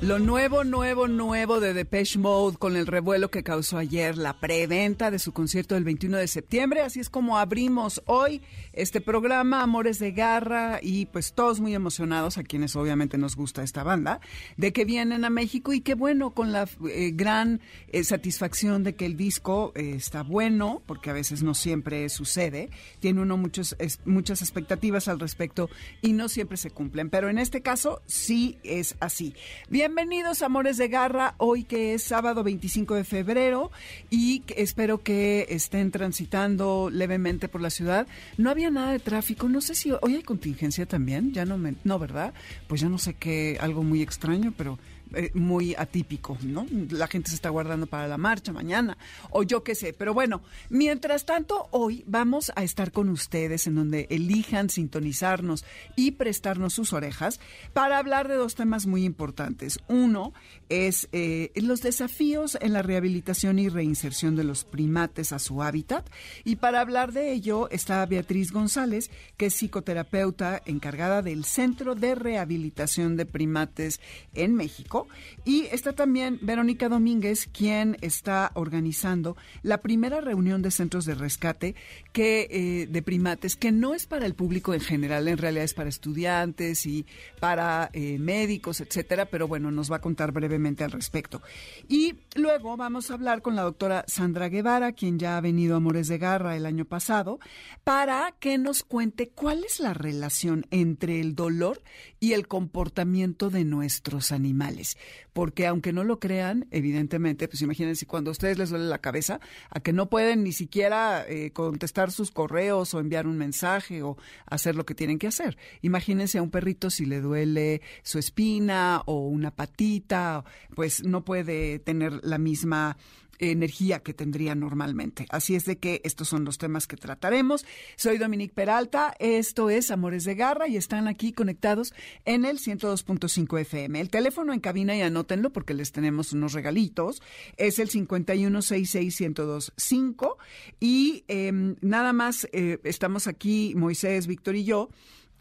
[0.00, 5.10] Lo nuevo, nuevo, nuevo de Depeche Mode con el revuelo que causó ayer la preventa
[5.10, 6.82] de su concierto del 21 de septiembre.
[6.82, 8.40] Así es como abrimos hoy
[8.72, 13.64] este programa, Amores de Garra, y pues todos muy emocionados, a quienes obviamente nos gusta
[13.64, 14.20] esta banda,
[14.56, 18.94] de que vienen a México y qué bueno, con la eh, gran eh, satisfacción de
[18.94, 22.70] que el disco eh, está bueno, porque a veces no siempre sucede.
[23.00, 25.68] Tiene uno muchos, muchas expectativas al respecto
[26.02, 29.34] y no siempre se cumplen, pero en este caso sí es así.
[29.68, 33.72] Bien Bienvenidos, amores de garra, hoy que es sábado 25 de febrero
[34.10, 38.06] y espero que estén transitando levemente por la ciudad.
[38.36, 41.74] No había nada de tráfico, no sé si hoy hay contingencia también, ya no me,
[41.84, 42.34] no, ¿verdad?
[42.66, 44.78] Pues ya no sé qué, algo muy extraño, pero
[45.14, 46.66] eh, muy atípico, ¿no?
[46.90, 48.98] La gente se está guardando para la marcha mañana
[49.30, 49.92] o yo qué sé.
[49.92, 55.64] Pero bueno, mientras tanto, hoy vamos a estar con ustedes en donde elijan sintonizarnos
[55.96, 57.40] y prestarnos sus orejas
[57.72, 59.78] para hablar de dos temas muy importantes.
[59.88, 60.32] Uno
[60.68, 66.08] es eh, los desafíos en la rehabilitación y reinserción de los primates a su hábitat.
[66.44, 72.14] Y para hablar de ello está Beatriz González, que es psicoterapeuta encargada del Centro de
[72.14, 74.00] Rehabilitación de Primates
[74.34, 74.97] en México
[75.44, 81.74] y está también Verónica Domínguez, quien está organizando la primera reunión de centros de rescate
[82.12, 85.74] que eh, de primates, que no es para el público en general, en realidad es
[85.74, 87.06] para estudiantes y
[87.40, 91.42] para eh, médicos, etcétera, pero bueno, nos va a contar brevemente al respecto.
[91.88, 95.76] Y luego vamos a hablar con la doctora Sandra Guevara, quien ya ha venido a
[95.78, 97.38] Amores de Garra el año pasado,
[97.84, 101.82] para que nos cuente cuál es la relación entre el dolor
[102.20, 104.87] y el comportamiento de nuestros animales
[105.32, 109.40] porque aunque no lo crean, evidentemente, pues imagínense cuando a ustedes les duele la cabeza,
[109.70, 114.16] a que no pueden ni siquiera eh, contestar sus correos o enviar un mensaje o
[114.46, 115.56] hacer lo que tienen que hacer.
[115.82, 120.44] Imagínense a un perrito si le duele su espina o una patita,
[120.74, 122.96] pues no puede tener la misma
[123.38, 125.26] energía que tendría normalmente.
[125.30, 127.64] Así es de que estos son los temas que trataremos.
[127.96, 131.94] Soy Dominique Peralta, esto es Amores de Garra y están aquí conectados
[132.24, 134.00] en el 102.5 FM.
[134.00, 137.22] El teléfono en cabina y anótenlo porque les tenemos unos regalitos.
[137.56, 140.36] Es el 5166125
[140.80, 144.90] y eh, nada más eh, estamos aquí Moisés, Víctor y yo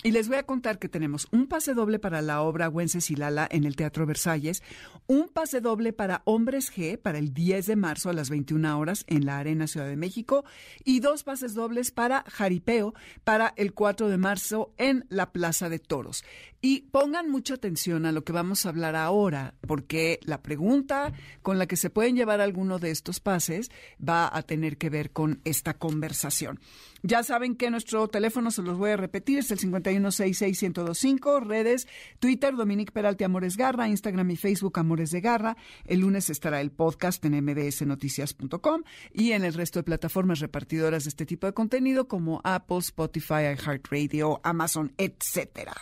[0.03, 3.15] y les voy a contar que tenemos un pase doble para la obra Güences y
[3.15, 4.61] Lala en el Teatro Versalles,
[5.07, 9.05] un pase doble para Hombres G para el 10 de marzo a las 21 horas
[9.07, 10.45] en la Arena Ciudad de México
[10.83, 12.93] y dos pases dobles para Jaripeo
[13.23, 16.23] para el 4 de marzo en la Plaza de Toros.
[16.61, 21.13] Y pongan mucha atención a lo que vamos a hablar ahora, porque la pregunta
[21.43, 23.69] con la que se pueden llevar alguno de estos pases
[24.05, 26.59] va a tener que ver con esta conversación.
[27.03, 31.87] Ya saben que nuestro teléfono, se los voy a repetir, es el 5166125, redes,
[32.19, 35.57] Twitter, Dominique Peralte Amores Garra, Instagram y Facebook Amores de Garra.
[35.85, 38.83] El lunes estará el podcast en mbsnoticias.com
[39.13, 43.55] y en el resto de plataformas repartidoras de este tipo de contenido como Apple, Spotify,
[43.55, 45.73] iHeartRadio, Amazon, etcétera.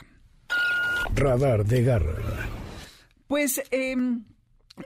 [1.13, 2.49] Radar de Garra.
[3.27, 3.61] Pues...
[3.72, 3.95] Eh,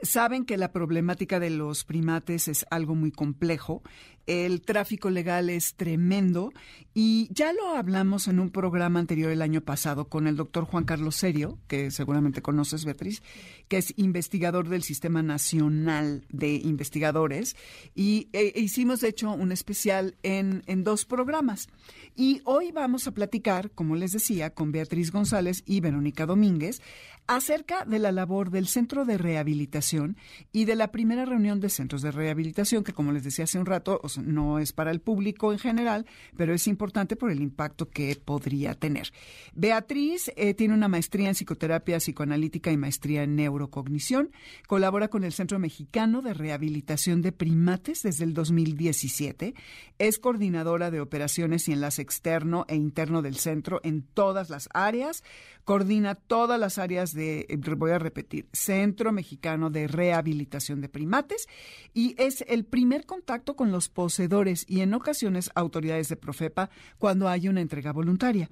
[0.04, 3.82] Saben que la problemática de los primates es algo muy complejo
[4.30, 6.54] el tráfico legal es tremendo
[6.94, 10.84] y ya lo hablamos en un programa anterior el año pasado con el doctor Juan
[10.84, 13.24] Carlos Serio, que seguramente conoces, Beatriz,
[13.68, 17.56] que es investigador del Sistema Nacional de Investigadores
[17.96, 21.68] y e, e hicimos de hecho un especial en, en dos programas.
[22.16, 26.84] Y hoy vamos a platicar, como les decía, con Beatriz González y Verónica Domínguez
[27.30, 30.18] acerca de la labor del Centro de Rehabilitación
[30.52, 33.68] y de la primera reunión de centros de rehabilitación, que como les decía hace un
[33.68, 38.16] rato, no es para el público en general, pero es importante por el impacto que
[38.16, 39.12] podría tener.
[39.54, 44.32] Beatriz eh, tiene una maestría en psicoterapia psicoanalítica y maestría en neurocognición.
[44.68, 49.54] Colabora con el Centro Mexicano de Rehabilitación de Primates desde el 2017.
[50.00, 55.24] Es coordinadora de operaciones y enlace externo e interno del centro en todas las áreas.
[55.70, 61.48] Coordina todas las áreas de, eh, voy a repetir, Centro Mexicano de Rehabilitación de Primates
[61.94, 67.30] y es el primer contacto con los poseedores y en ocasiones autoridades de Profepa cuando
[67.30, 68.50] hay una entrega voluntaria.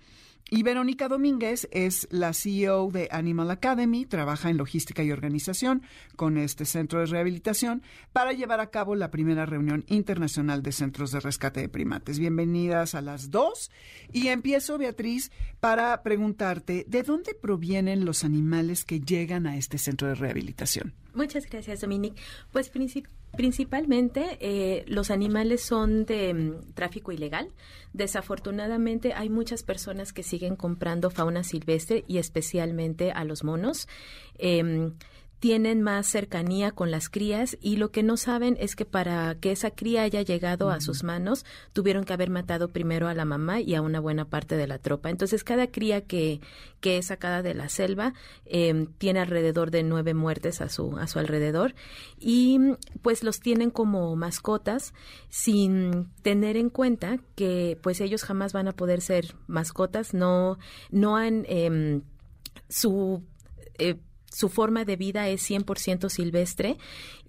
[0.50, 5.82] Y Verónica Domínguez es la CEO de Animal Academy, trabaja en logística y organización
[6.16, 7.84] con este centro de rehabilitación
[8.14, 12.18] para llevar a cabo la primera reunión internacional de centros de rescate de primates.
[12.18, 13.72] Bienvenidas a las dos.
[14.14, 20.08] Y empiezo, Beatriz, para preguntarte, ¿de dónde provienen los animales que llegan a este centro
[20.08, 20.94] de rehabilitación?
[21.14, 22.22] Muchas gracias, Dominique.
[22.54, 23.18] Pues Principalmente
[24.40, 27.50] eh, los animales son de mm, tráfico ilegal.
[27.94, 33.88] Desafortunadamente hay muchas personas que siguen comprando fauna silvestre y especialmente a los monos.
[34.38, 34.94] Em,
[35.40, 39.52] tienen más cercanía con las crías y lo que no saben es que para que
[39.52, 43.62] esa cría haya llegado a sus manos tuvieron que haber matado primero a la mamá
[43.62, 45.10] y a una buena parte de la tropa.
[45.10, 46.42] Entonces cada cría que,
[46.82, 48.14] que es sacada de la selva
[48.46, 51.76] em, tiene alrededor de nueve muertes a su, a su alrededor
[52.20, 52.60] y
[53.04, 54.94] pues los tienen como mascotas
[55.30, 60.58] sin tener en cuenta que pues ellos jamás van a poder ser mascotas, no,
[60.90, 61.46] no han...
[61.48, 62.02] Eh,
[62.70, 63.24] su
[63.78, 63.96] eh,
[64.32, 66.78] su forma de vida es 100% silvestre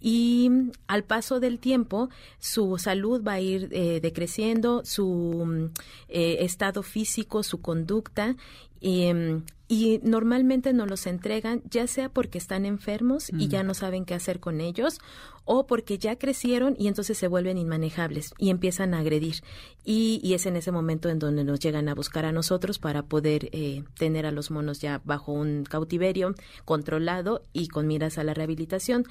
[0.01, 0.51] y
[0.87, 2.09] al paso del tiempo
[2.39, 5.71] su salud va a ir eh, decreciendo, su
[6.09, 8.37] eh, estado físico, su conducta
[8.81, 14.07] em, y normalmente nos los entregan ya sea porque están enfermos y ya no saben
[14.07, 14.99] qué hacer con ellos
[15.45, 19.43] o porque ya crecieron y entonces se vuelven inmanejables y empiezan a agredir.
[19.85, 23.03] Y, y es en ese momento en donde nos llegan a buscar a nosotros para
[23.03, 26.35] poder eh, tener a los monos ya bajo un cautiverio
[26.65, 29.05] controlado y con miras a la rehabilitación.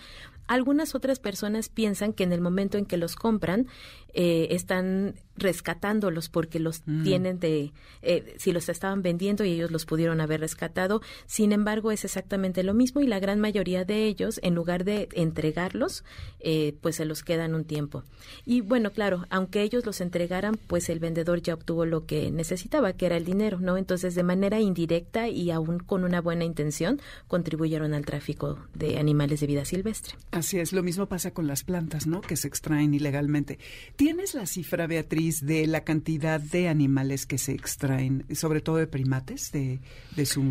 [0.48, 3.68] Algunas otras personas piensan que en el momento en que los compran,
[4.14, 7.72] eh, están rescatándolos porque los tienen de,
[8.02, 11.02] eh, si los estaban vendiendo y ellos los pudieron haber rescatado.
[11.28, 15.10] Sin embargo, es exactamente lo mismo y la gran mayoría de ellos, en lugar de
[15.12, 16.04] entregarlos,
[16.40, 18.04] eh, pues se los quedan un tiempo.
[18.46, 22.94] Y bueno, claro, aunque ellos los entregaran, pues el vendedor ya obtuvo lo que necesitaba,
[22.94, 23.78] que era el dinero, ¿no?
[23.78, 29.42] Entonces, de manera indirecta y aún con una buena intención, contribuyeron al tráfico de animales
[29.42, 30.16] de vida silvestre.
[30.38, 32.22] Así es, lo mismo pasa con las plantas, ¿no?
[32.22, 33.58] Que se extraen ilegalmente.
[33.96, 38.86] ¿Tienes la cifra, Beatriz, de la cantidad de animales que se extraen, sobre todo de
[38.86, 39.80] primates, de,
[40.16, 40.44] de su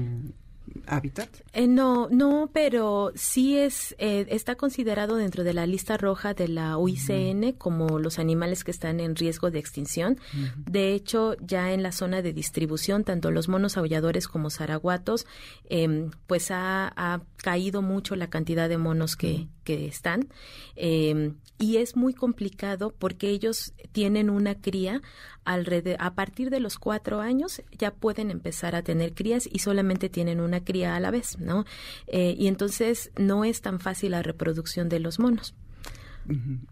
[0.86, 1.28] hábitat?
[1.52, 6.48] Eh, no, no, pero sí es eh, está considerado dentro de la lista roja de
[6.48, 10.18] la UICN como los animales que están en riesgo de extinción.
[10.56, 15.26] De hecho, ya en la zona de distribución, tanto los monos aulladores como zaraguatos,
[15.68, 20.28] em, pues ha, caído mucho la cantidad de monos que, que están.
[20.74, 25.00] Em, y es muy complicado porque ellos tienen una cría
[25.46, 30.40] a partir de los cuatro años ya pueden empezar a tener crías y solamente tienen
[30.40, 31.64] una cría a la vez, ¿no?
[32.06, 35.55] Eh, y entonces no es tan fácil la reproducción de los monos.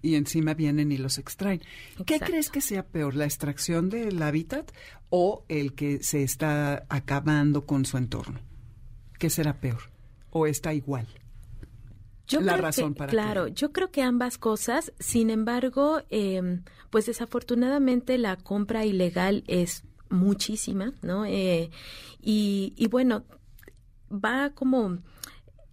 [0.03, 1.63] Y encima vienen y los extraen.
[2.07, 4.73] ¿Qué crees que sea peor, la extracción del hábitat
[5.11, 8.41] o el que se está acabando con su entorno?
[9.19, 9.91] ¿Qué será peor?
[10.31, 11.07] ¿O está igual?
[12.27, 14.93] Yo la razón para claro, yo creo que ambas cosas.
[14.99, 16.61] Sin embargo, eh,
[16.91, 21.27] pues desafortunadamente la compra ilegal es muchísima, ¿no?
[21.27, 21.71] Eh,
[22.21, 23.25] y, y bueno,
[24.15, 24.99] va como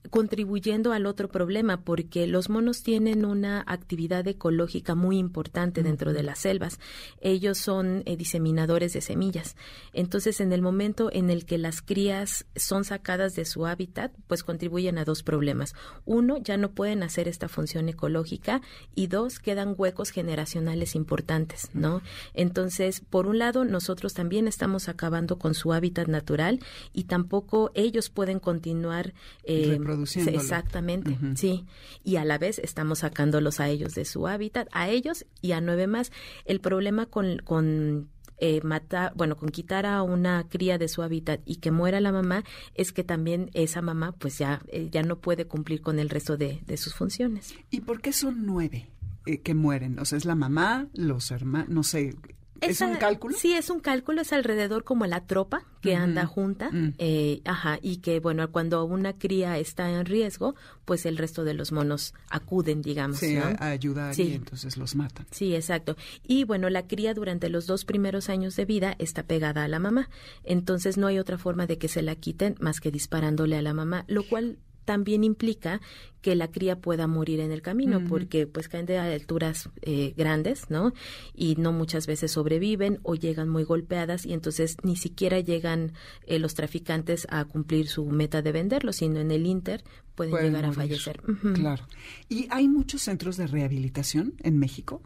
[0.09, 6.23] contribuyendo al otro problema porque los monos tienen una actividad ecológica muy importante dentro de
[6.23, 6.79] las selvas.
[7.19, 9.55] Ellos son eh, diseminadores de semillas.
[9.93, 14.43] Entonces, en el momento en el que las crías son sacadas de su hábitat, pues
[14.43, 15.75] contribuyen a dos problemas.
[16.05, 18.61] Uno, ya no pueden hacer esta función ecológica
[18.95, 22.01] y dos, quedan huecos generacionales importantes, ¿no?
[22.33, 26.59] Entonces, por un lado, nosotros también estamos acabando con su hábitat natural
[26.93, 29.13] y tampoco ellos pueden continuar
[29.43, 31.65] eh, Exactamente, sí.
[32.03, 35.61] Y a la vez estamos sacándolos a ellos de su hábitat, a ellos y a
[35.61, 36.11] nueve más.
[36.45, 38.09] El problema con, con
[38.43, 42.11] eh, matar, bueno, con quitar a una cría de su hábitat y que muera la
[42.11, 42.43] mamá,
[42.73, 46.37] es que también esa mamá pues ya, eh, ya no puede cumplir con el resto
[46.37, 47.53] de, sus funciones.
[47.69, 48.89] ¿Y por qué son nueve
[49.27, 49.99] eh, que mueren?
[49.99, 52.15] O sea, es la mamá, los hermanos, no sé,
[52.61, 53.35] ¿Es un cálculo?
[53.37, 56.93] Sí, es un cálculo, es alrededor como la tropa que anda junta, mm.
[56.99, 61.55] eh, ajá, y que bueno, cuando una cría está en riesgo, pues el resto de
[61.55, 63.17] los monos acuden, digamos.
[63.17, 65.25] Sí, a, ayudar y entonces los matan.
[65.31, 65.97] Sí, exacto.
[66.23, 69.79] Y bueno, la cría durante los dos primeros años de vida está pegada a la
[69.79, 70.09] mamá,
[70.43, 73.73] entonces no hay otra forma de que se la quiten más que disparándole a la
[73.73, 75.81] mamá, lo cual también implica
[76.21, 80.69] que la cría pueda morir en el camino, porque pues caen de alturas eh, grandes,
[80.69, 80.93] ¿no?
[81.33, 85.93] Y no muchas veces sobreviven o llegan muy golpeadas y entonces ni siquiera llegan
[86.27, 89.83] eh, los traficantes a cumplir su meta de venderlo, sino en el Inter
[90.13, 91.21] pueden, llegar a fallecer.
[91.55, 91.87] Claro.
[92.29, 95.01] ¿Y hay muchos centros de rehabilitación en México?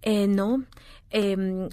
[0.00, 0.64] Eh, no.
[1.10, 1.68] Eh,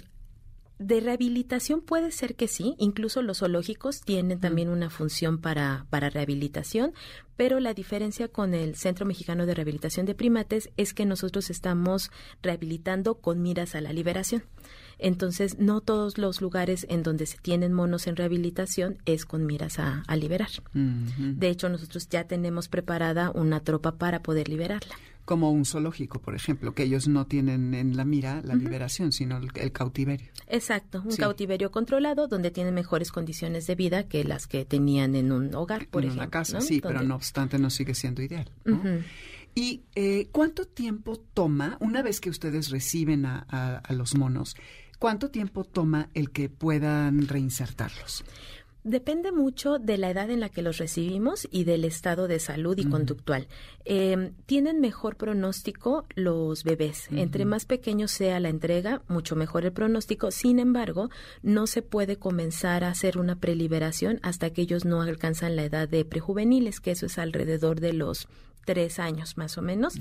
[0.78, 6.10] de rehabilitación puede ser que sí, incluso los zoológicos tienen también una función para, para
[6.10, 6.92] rehabilitación,
[7.36, 12.10] pero la diferencia con el Centro Mexicano de Rehabilitación de Primates es que nosotros estamos
[12.42, 14.44] rehabilitando con miras a la liberación.
[14.98, 19.78] Entonces, no todos los lugares en donde se tienen monos en rehabilitación es con miras
[19.78, 20.50] a, liberar.
[20.74, 24.96] De hecho, nosotros ya tenemos preparada una tropa para poder liberarla.
[25.28, 29.36] Como un zoológico, por ejemplo, que ellos no tienen en la mira la liberación, sino
[29.36, 30.28] el, cautiverio.
[30.46, 35.30] Exacto, un cautiverio controlado donde tienen mejores condiciones de vida que las que tenían en
[35.30, 36.22] un hogar, por en ejemplo.
[36.22, 38.50] una casa, sí, pero no obstante no sigue siendo ideal.
[39.54, 44.56] ¿Y eh, cuánto tiempo toma, una vez que ustedes reciben a los monos,
[44.98, 48.24] cuánto tiempo toma el que puedan reinsertarlos?
[48.88, 52.78] Depende mucho de la edad en la que los recibimos y del estado de salud
[52.78, 53.46] y conductual.
[53.84, 57.08] Em, tienen mejor pronóstico los bebés.
[57.10, 60.30] Entre más pequeño sea la entrega, mucho mejor el pronóstico.
[60.30, 61.10] Sin embargo,
[61.42, 65.86] no se puede comenzar a hacer una preliberación hasta que ellos no alcanzan la edad
[65.86, 68.26] de prejuveniles, que eso es alrededor de los
[68.64, 69.96] tres años más o menos.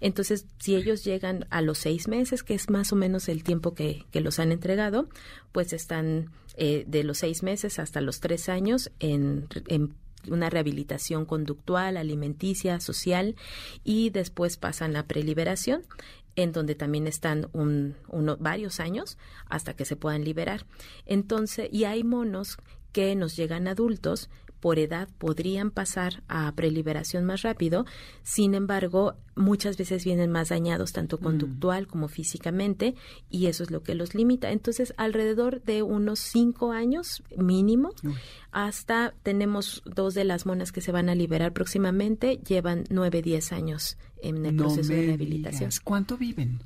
[0.00, 3.74] Entonces, si ellos llegan a los seis meses, que es más o menos el tiempo
[3.74, 5.08] que, que los han entregado,
[5.52, 6.30] pues están
[6.62, 9.94] eh, de los seis meses hasta los tres años en, en
[10.28, 13.34] una rehabilitación conductual, alimenticia, social
[13.82, 15.84] y después pasan a preliberación
[16.36, 20.66] en donde también están un, uno, varios años hasta que se puedan liberar.
[21.06, 22.58] Entonces, y hay monos
[22.92, 24.30] que nos llegan adultos
[24.60, 27.86] por edad podrían pasar a preliberación más rápido,
[28.22, 31.20] sin embargo, muchas veces vienen más dañados tanto mm.
[31.20, 32.94] conductual como físicamente
[33.30, 34.52] y eso es lo que los limita.
[34.52, 37.92] Entonces, alrededor de unos cinco años mínimo,
[38.52, 43.52] hasta tenemos dos de las monas que se van a liberar próximamente, llevan nueve, diez
[43.52, 45.70] años en el proceso de rehabilitación.
[45.82, 46.60] ¿Cuánto viven?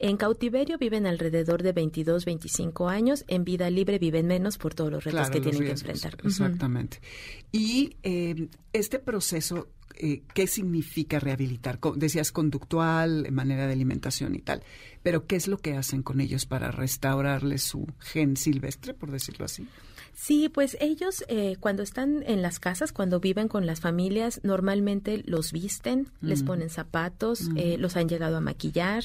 [0.00, 3.24] En cautiverio viven alrededor de 22, 25 años.
[3.26, 6.16] En vida libre viven menos por todos los retos que tienen que enfrentar.
[6.22, 7.00] Exactamente.
[7.50, 11.80] Y eh, este proceso, eh, ¿qué significa rehabilitar?
[11.96, 14.62] Decías conductual, manera de alimentación y tal.
[15.02, 19.46] Pero ¿qué es lo que hacen con ellos para restaurarles su gen silvestre, por decirlo
[19.46, 19.66] así?
[20.14, 25.22] Sí, pues ellos eh, cuando están en las casas, cuando viven con las familias, normalmente
[25.24, 26.46] los visten, les mm.
[26.46, 27.78] ponen zapatos, mm.
[27.78, 29.04] los han llegado a maquillar,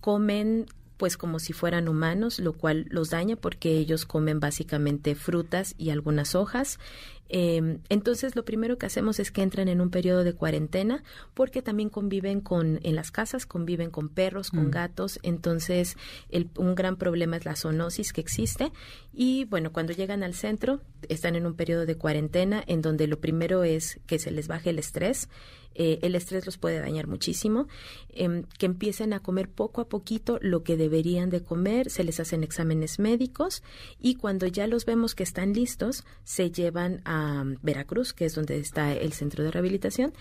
[0.00, 5.74] comen pues como si fueran humanos, lo cual los daña porque ellos comen básicamente frutas
[5.76, 6.78] y algunas hojas
[7.28, 11.02] Em, entonces, lo primero que hacemos es que entran en un periodo de cuarentena
[11.34, 14.70] porque también conviven con, en las casas, conviven con perros, con mm.
[14.70, 15.18] gatos.
[15.22, 15.96] Entonces,
[16.30, 18.72] el, un gran problema es la zoonosis que existe.
[19.12, 23.20] Y bueno, cuando llegan al centro, están en un periodo de cuarentena en donde lo
[23.20, 25.28] primero es que se les baje el estrés.
[25.78, 27.68] Eh, el estrés los puede dañar muchísimo,
[28.08, 32.18] em, que empiecen a comer poco a poquito lo que deberían de comer, se les
[32.18, 33.62] hacen exámenes médicos
[34.00, 38.58] y cuando ya los vemos que están listos, se llevan a Veracruz, que es donde
[38.58, 40.14] está el centro de rehabilitación,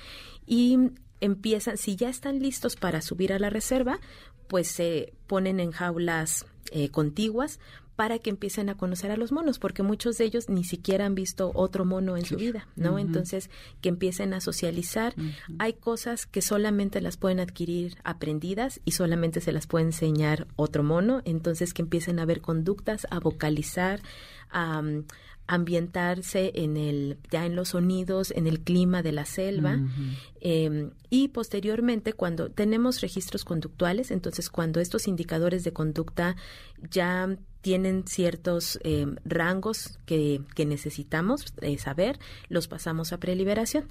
[0.46, 0.78] y
[1.22, 4.00] empiezan, si ya están listos para subir a la reserva,
[4.48, 7.60] pues se ponen en jaulas eh, contiguas
[7.96, 11.16] para que empiecen a conocer a los monos, porque muchos de ellos ni siquiera han
[11.16, 13.00] visto otro mono en su vida, ¿no?
[13.00, 13.50] Entonces,
[13.82, 15.16] que empiecen a socializar.
[15.60, 20.84] Hay cosas que solamente las pueden adquirir aprendidas y solamente se las puede enseñar otro
[20.84, 24.02] mono, entonces que empiecen a ver conductas, a vocalizar,
[24.50, 24.82] a,
[25.48, 29.80] ambientarse en el ya en los sonidos en el clima de la selva.
[30.42, 36.36] Em, y posteriormente cuando tenemos registros conductuales entonces cuando estos indicadores de conducta
[36.90, 43.88] ya tienen ciertos em, rangos que, que necesitamos eh, saber los pasamos a preliberación.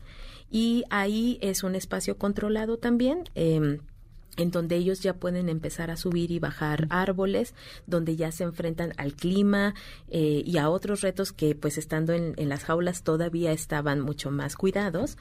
[0.49, 3.81] Y ahí es un espacio controlado también eh,
[4.37, 7.55] en donde ellos ya pueden empezar a subir y bajar árboles,
[7.87, 9.75] donde ya se enfrentan al clima
[10.09, 14.57] eh, y a otros retos que pues estando en, las jaulas todavía estaban mucho más
[14.57, 15.17] cuidados.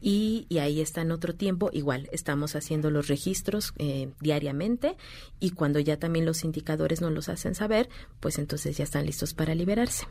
[0.00, 1.70] Y, ahí está en otro tiempo.
[1.72, 4.96] Igual estamos haciendo los registros eh, diariamente
[5.38, 7.88] y cuando ya también los indicadores nos los hacen saber
[8.20, 10.06] pues entonces ya están listos para liberarse.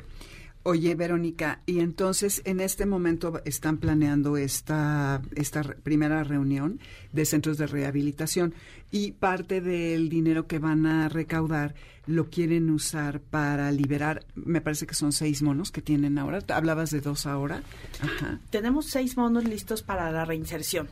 [0.68, 6.80] Oye, Verónica, y entonces en este momento están planeando esta, esta primera reunión
[7.14, 8.56] de centros de rehabilitación
[8.90, 11.76] y parte del dinero que van a recaudar
[12.08, 16.40] lo quieren usar para liberar, me parece que son seis monos que tienen ahora.
[16.48, 17.62] Hablabas de dos ahora.
[18.50, 20.88] Tenemos seis monos listos para la reinserción.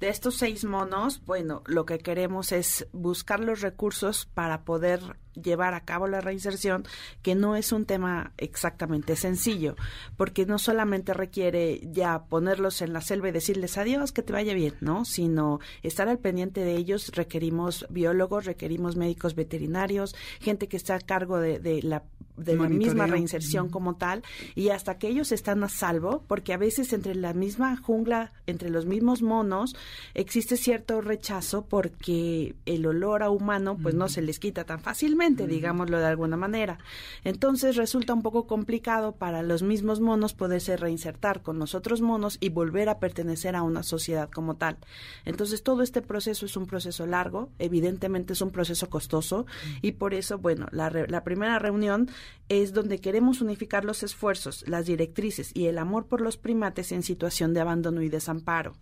[0.00, 5.00] De estos seis monos, bueno, lo que queremos es buscar los recursos para poder
[5.42, 6.84] llevar a cabo la reinserción,
[7.22, 9.74] que no es un tema exactamente sencillo,
[10.16, 14.54] porque no solamente requiere ya ponerlos en la selva y decirles adiós, que te vaya
[14.54, 15.04] bien, ¿no?
[15.04, 21.00] Sino estar al pendiente de ellos, requerimos biólogos, requerimos médicos veterinarios, gente que está a
[21.00, 22.04] cargo de, de la
[22.38, 24.22] de la misma reinserción como tal
[24.54, 28.70] y hasta que ellos están a salvo, porque a veces entre la misma jungla, entre
[28.70, 29.74] los mismos monos,
[30.14, 35.46] existe cierto rechazo porque el olor a humano pues no se les quita tan fácilmente,
[35.46, 36.78] digámoslo de alguna manera.
[37.24, 42.38] Entonces resulta un poco complicado para los mismos monos poderse reinsertar con los otros monos
[42.40, 44.76] y volver a pertenecer a una sociedad como tal.
[45.24, 49.46] Entonces todo este proceso es un proceso largo, evidentemente es un proceso costoso
[49.82, 52.08] y por eso, bueno, la, re- la primera reunión
[52.48, 57.02] es donde queremos unificar los esfuerzos, las directrices y el amor por los primates en
[57.02, 58.74] situación de abandono y desamparo,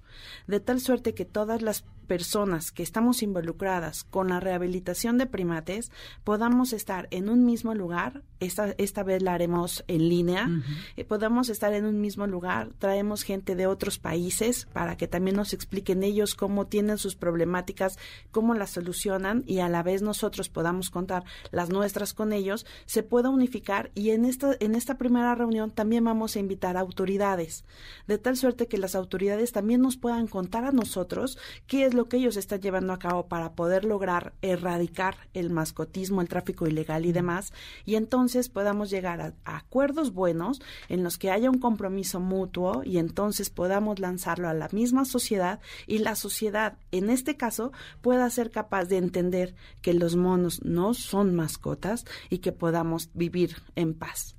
[0.46, 5.90] de tal suerte que todas las personas que estamos involucradas con la rehabilitación de primates
[6.24, 10.48] podamos estar en un mismo lugar, esta, esta vez la haremos en línea,
[10.96, 15.36] eh, podamos estar en un mismo lugar, traemos gente de otros países para que también
[15.36, 17.98] nos expliquen ellos cómo tienen sus problemáticas,
[18.30, 23.02] cómo las solucionan y a la vez nosotros podamos contar las nuestras con ellos, se
[23.02, 27.64] pueda unificar y en esta, en esta primera reunión también vamos a invitar a autoridades,
[28.06, 32.08] de tal suerte que las autoridades también nos puedan contar a nosotros qué es lo
[32.08, 37.06] que ellos están llevando a cabo para poder lograr erradicar el mascotismo, el tráfico ilegal
[37.06, 37.52] y demás,
[37.84, 42.82] y entonces podamos llegar a, a acuerdos buenos en los que haya un compromiso mutuo
[42.84, 48.28] y entonces podamos lanzarlo a la misma sociedad y la sociedad, en este caso, pueda
[48.30, 53.94] ser capaz de entender que los monos no son mascotas y que podamos vivir en
[53.94, 54.36] paz.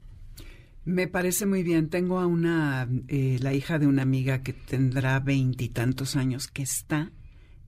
[0.85, 1.89] Me parece muy bien.
[1.89, 7.11] Tengo a una, eh, la hija de una amiga que tendrá veintitantos años, que está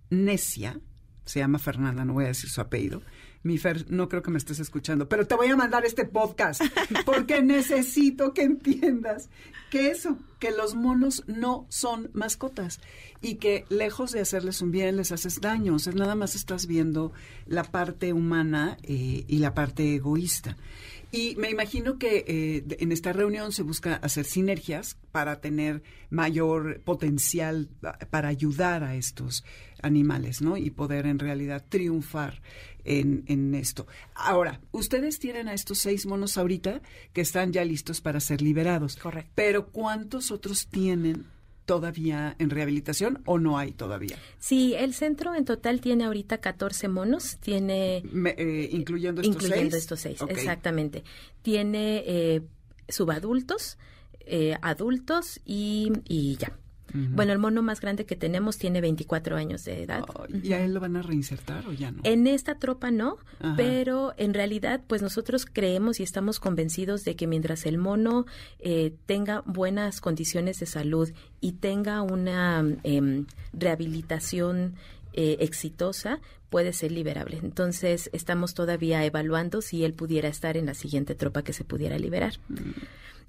[0.09, 0.79] necia.
[1.25, 3.01] Se llama Fernanda, no voy a decir su apellido.
[3.41, 6.61] Mi Fer, no creo que me estés escuchando, pero te voy a mandar este podcast
[7.05, 9.29] porque necesito que entiendas
[9.69, 12.81] que eso, que los monos no son mascotas
[13.21, 15.75] y que lejos de hacerles un bien les haces daño.
[15.75, 17.13] O sea, nada más estás viendo
[17.45, 20.57] la parte humana eh, y la parte egoísta.
[21.11, 26.81] Y me imagino que eh, en esta reunión se busca hacer sinergias para tener mayor
[26.81, 29.43] potencial ah, para ayudar a estos
[29.81, 30.57] animales, ¿no?
[30.57, 32.41] Y poder en realidad triunfar
[32.83, 33.87] en, en esto.
[34.13, 36.81] Ahora, ustedes tienen a estos seis monos ahorita
[37.13, 38.95] que están ya listos para ser liberados.
[38.95, 39.31] Correcto.
[39.35, 41.25] Pero ¿cuántos otros tienen
[41.73, 44.17] todavía en rehabilitación o no hay todavía?
[44.39, 49.71] Sí, el centro en total tiene ahorita 14 monos, tiene Me- eh, incluyendo estos incluyendo
[49.71, 49.83] seis.
[49.83, 51.03] estos seis, exactamente.
[51.43, 52.41] Tiene eh,
[52.87, 53.77] subadultos,
[54.21, 56.57] eh, adultos y, y ya.
[56.93, 60.03] Bueno, el mono más grande que tenemos tiene 24 años de edad.
[60.07, 62.01] Ay, ¿Y a él lo van a reinsertar o ya no?
[62.03, 63.55] En esta tropa no, Ajá.
[63.55, 68.25] pero en realidad, pues nosotros creemos y estamos convencidos de que mientras el mono
[68.59, 71.09] eh, tenga buenas condiciones de salud
[71.41, 74.75] y tenga una em, rehabilitación
[75.13, 77.39] eh, exitosa, puede ser liberable.
[77.41, 81.97] Entonces, estamos todavía evaluando si él pudiera estar en la siguiente tropa que se pudiera
[81.99, 82.33] liberar.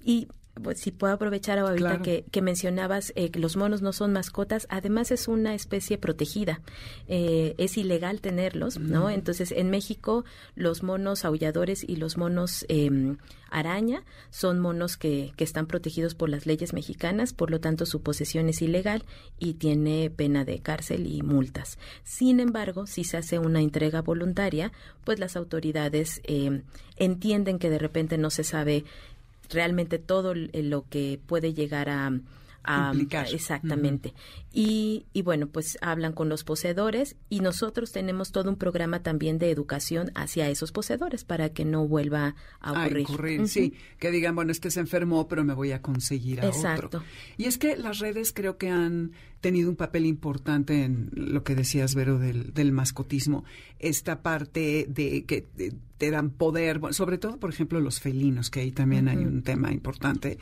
[0.03, 0.27] Y
[0.61, 2.03] pues, si puedo aprovechar ahorita Claro.
[2.03, 6.61] que, que mencionabas eh, que los monos no son mascotas, además es una especie protegida.
[7.07, 9.09] Eh, es ilegal tenerlos, ¿no?
[9.09, 13.15] Entonces, en México, los monos aulladores y los monos eh,
[13.49, 18.01] araña son monos que, que están protegidos por las leyes mexicanas, por lo tanto, su
[18.01, 19.03] posesión es ilegal
[19.39, 21.77] y tiene pena de cárcel y multas.
[22.03, 24.71] Sin embargo, si se hace una entrega voluntaria,
[25.03, 26.61] pues las autoridades eh,
[26.97, 28.85] entienden que de repente no se sabe
[29.51, 32.11] realmente todo lo que puede llegar a,
[32.63, 32.93] a-
[33.31, 34.13] exactamente
[34.53, 39.39] y, y bueno pues hablan con los poseedores y nosotros tenemos todo un programa también
[39.39, 43.47] de educación hacia esos poseedores para que no vuelva a a ocurrir, incurrir, Ujú.
[43.47, 46.85] sí, que digan, bueno, este se enfermó, pero me voy a conseguir a Exacto.
[46.87, 47.03] otro.
[47.37, 49.11] Y es que las redes creo que han
[49.41, 53.43] tenido un papel importante en lo que decías, Vero, del, del mascotismo,
[53.79, 58.49] esta parte de que te, te dan poder, bueno, sobre todo, por ejemplo, los felinos,
[58.49, 60.37] que ahí también hay un tema importante.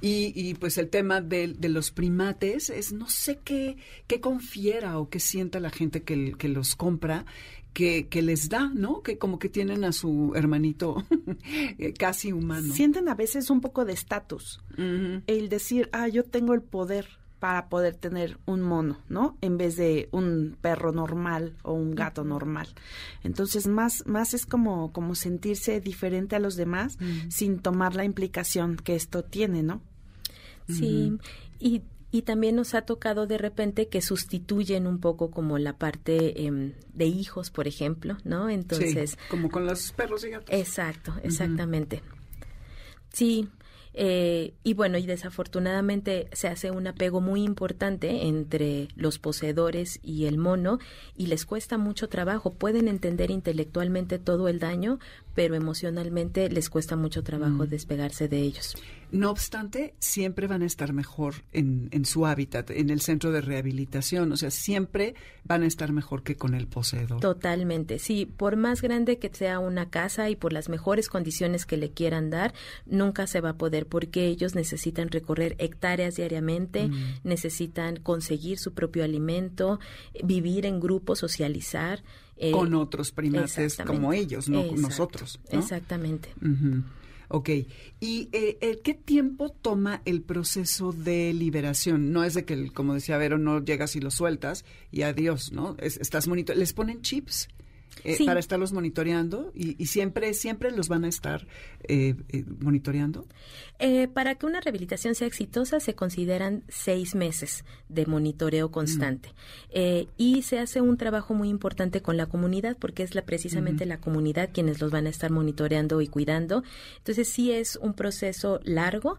[0.00, 4.98] Y, y pues el tema del- de, los primates es, no sé qué, qué confiera
[4.98, 7.24] o qué sienta la gente que, que los compra,
[7.72, 9.02] que, que les da, ¿no?
[9.02, 11.02] Que como que tienen a su hermanito
[11.78, 12.74] eh, casi humano.
[12.74, 14.60] Sienten a veces un poco de estatus.
[14.76, 17.06] El decir, ah, yo tengo el poder
[17.42, 19.36] para poder tener un mono, ¿no?
[19.40, 22.68] En vez de un perro normal o un gato normal.
[23.24, 26.98] Entonces, más, más es como, como sentirse diferente a los demás
[27.30, 29.82] sin tomar la implicación que esto tiene, ¿no?
[30.68, 31.18] Sí,
[31.58, 36.46] y, y también nos ha tocado de repente que sustituyen un poco como la parte
[36.46, 38.50] em, de hijos, por ejemplo, ¿no?
[38.50, 40.54] Entonces, sí, como con los perros y gatos.
[40.56, 42.04] exacto, exactamente.
[43.12, 43.48] Sí,
[43.94, 50.24] Eh, y bueno, y desafortunadamente se hace un apego muy importante entre los poseedores y
[50.26, 50.78] el mono
[51.16, 52.52] y les cuesta mucho trabajo.
[52.52, 54.98] Pueden entender intelectualmente todo el daño,
[55.34, 57.68] pero emocionalmente les cuesta mucho trabajo mm.
[57.68, 58.76] despegarse de ellos.
[59.10, 63.42] No obstante, siempre van a estar mejor en, en, su hábitat, en el centro de
[63.42, 67.20] rehabilitación, o sea, siempre van a estar mejor que con el poseedor.
[67.20, 71.76] Totalmente, sí, por más grande que sea una casa y por las mejores condiciones que
[71.76, 72.54] le quieran dar,
[72.86, 77.20] nunca se va a poder porque ellos necesitan recorrer hectáreas diariamente, mm.
[77.24, 79.80] necesitan conseguir su propio alimento,
[80.24, 82.02] vivir en grupo, socializar.
[82.36, 85.40] Eh, con otros primates como ellos, no con nosotros.
[85.50, 86.30] Exactamente.
[87.28, 87.48] Ok.
[88.00, 92.12] ¿Y eh, eh, qué tiempo toma el proceso de liberación?
[92.12, 95.76] No es de que, como decía Vero, no llegas y lo sueltas y adiós, ¿no?
[95.78, 96.52] estás monito.
[96.52, 97.48] ¿Les ponen chips?
[98.04, 101.46] Eh, para estarlos monitoreando y, siempre siempre los van a estar
[101.84, 103.26] eh, eh, monitoreando
[104.14, 109.30] para que una rehabilitación sea exitosa se consideran seis meses de monitoreo constante.
[109.74, 110.08] Mm.
[110.16, 113.98] y se hace un trabajo muy importante con la comunidad porque es la precisamente la
[113.98, 116.62] comunidad quienes los van a estar monitoreando y cuidando.
[116.98, 119.18] Entonces sí es un proceso largo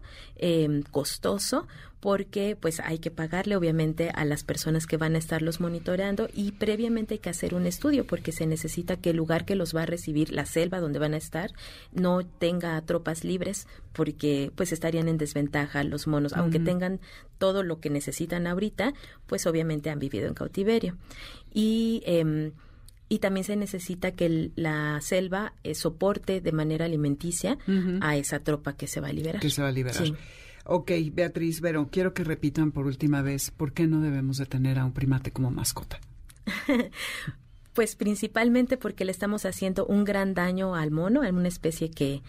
[0.90, 1.66] costoso
[2.04, 6.52] porque pues hay que pagarle obviamente a las personas que van a estarlos monitoreando y
[6.52, 9.84] previamente hay que hacer un estudio porque se necesita que el lugar que los va
[9.84, 11.52] a recibir, la selva donde van a estar,
[11.92, 17.00] no tenga tropas libres porque pues estarían en desventaja los monos, aunque tengan
[17.38, 18.92] todo lo que necesitan ahorita,
[19.26, 20.98] pues obviamente han vivido en cautiverio.
[21.54, 22.52] Y em,
[23.08, 27.56] y también se necesita que la selva eh, soporte de manera alimenticia
[28.02, 29.40] a esa tropa que se va a liberar.
[29.40, 30.04] Que se va a liberar.
[30.64, 34.78] Ok, Beatriz, pero quiero que repitan por última vez, ¿por qué no debemos de tener
[34.78, 36.00] a un primate como mascota?
[37.74, 42.22] pues principalmente porque le estamos haciendo un gran daño al mono, a una especie que,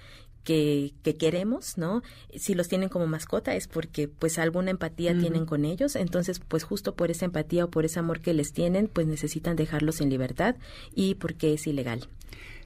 [0.44, 2.02] que, queremos, ¿no?
[2.36, 6.64] Si los tienen como mascota es porque pues alguna empatía tienen con ellos, entonces pues
[6.64, 10.10] justo por esa empatía o por ese amor que les tienen, pues necesitan dejarlos en
[10.10, 10.56] libertad
[10.94, 12.08] y porque es ilegal.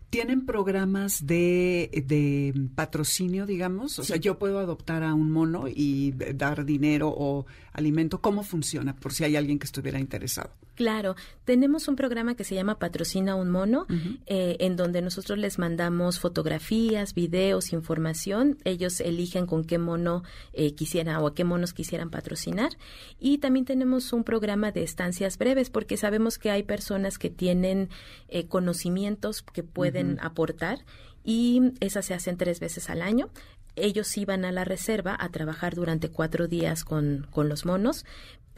[0.10, 4.00] ¿Tienen programas de, de patrocinio, digamos?
[4.00, 8.20] O sea, yo puedo adoptar a un mono y dar dinero o alimento.
[8.20, 8.96] ¿Cómo funciona?
[8.96, 10.50] Por si hay alguien que estuviera interesado.
[10.80, 13.86] Claro, tenemos un programa que se llama Patrocina un mono,
[14.28, 18.58] eh, en donde nosotros les mandamos fotografías, videos, información.
[18.64, 22.78] Ellos eligen con qué mono eh, quisieran o a qué monos quisieran patrocinar.
[23.20, 27.90] Y también tenemos un programa de estancias breves, porque sabemos que hay personas que tienen
[28.30, 30.86] eh, conocimientos que pueden aportar
[31.26, 33.30] y esas se hacen tres veces al año
[33.76, 38.06] ellos iban a la reserva a trabajar durante cuatro días con, con, los monos,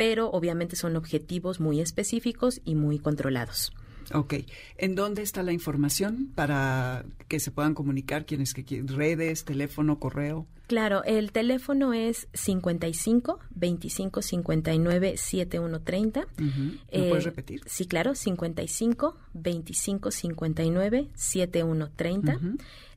[0.02, 3.72] pero obviamente son objetivos muy específicos y muy controlados.
[4.14, 4.36] Ok.
[4.78, 8.84] ¿En dónde está la información para que se puedan comunicar quienes que?
[8.86, 10.48] ¿Redes, teléfono, correo?
[10.68, 16.22] Claro, el teléfono es 55 25 59 7130.
[16.22, 17.62] ¿Lo puedes repetir?
[17.66, 22.40] Sí, claro, 55 25 59 7130.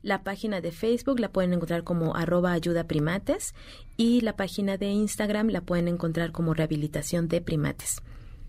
[0.03, 3.53] La página de Facebook la pueden encontrar como arroba ayuda primates
[3.97, 8.01] y la página de Instagram la pueden encontrar como rehabilitación de primates.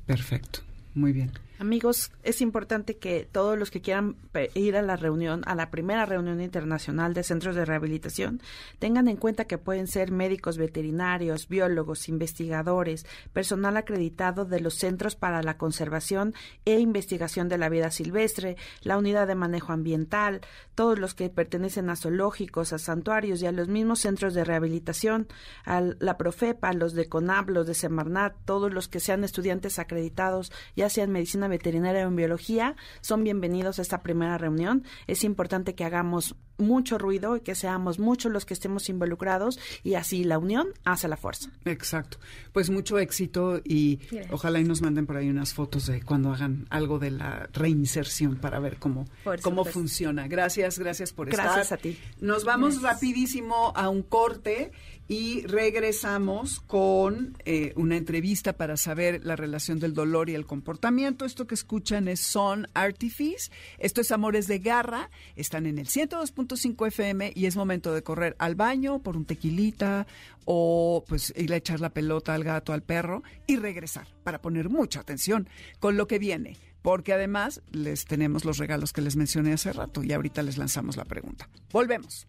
[0.07, 0.61] Perfecto,
[0.95, 1.33] muy bien.
[1.59, 4.17] Amigos, es importante que todos los que quieran
[4.55, 8.43] ir a la reunión, a la primera reunión internacional de centros de rehabilitación,
[8.79, 15.17] tengan en cuenta que pueden ser médicos veterinarios, biólogos, investigadores, personal acreditado de los Centros
[15.17, 16.35] para la Conservación
[16.67, 20.43] e Investigación de la Vida Silvestre, la Unidad de Manejo Ambiental,
[20.75, 25.27] todos los que pertenecen a zoológicos, a santuarios y a los mismos centros de rehabilitación,
[25.65, 30.53] a la Profepa, los de CONAB, los de Semarnat, todos los que sean estudiantes acreditados,
[30.77, 34.85] ya sean medicina veterinaria o en biología son bienvenidos a esta primera reunión.
[35.07, 39.95] Es importante que hagamos mucho ruido y que seamos muchos los que estemos involucrados y
[39.95, 41.51] así la unión hace la fuerza.
[41.65, 42.19] Exacto.
[42.53, 46.67] Pues mucho éxito y ojalá y nos manden por ahí unas fotos de cuando hagan
[46.71, 49.07] algo de la reinserción para ver cómo,
[49.43, 50.29] cómo funciona.
[50.29, 51.45] Gracias, gracias por estar.
[51.47, 51.99] Gracias a ti.
[52.21, 54.73] Nos vamos rapidísimo a un corte
[55.09, 61.25] y regresamos con eh, una entrevista para saber la relación del dolor y el comportamiento.
[61.25, 63.51] Esto que escuchan es Son Artifice.
[63.79, 65.11] Esto es Amores de Garra.
[65.37, 70.07] Están en el 102.5 FM y es momento de correr al baño por un tequilita
[70.45, 74.69] o pues ir a echar la pelota al gato, al perro y regresar para poner
[74.69, 76.57] mucha atención con lo que viene.
[76.83, 80.97] Porque además les tenemos los regalos que les mencioné hace rato y ahorita les lanzamos
[80.97, 81.49] la pregunta.
[81.73, 82.29] Volvemos.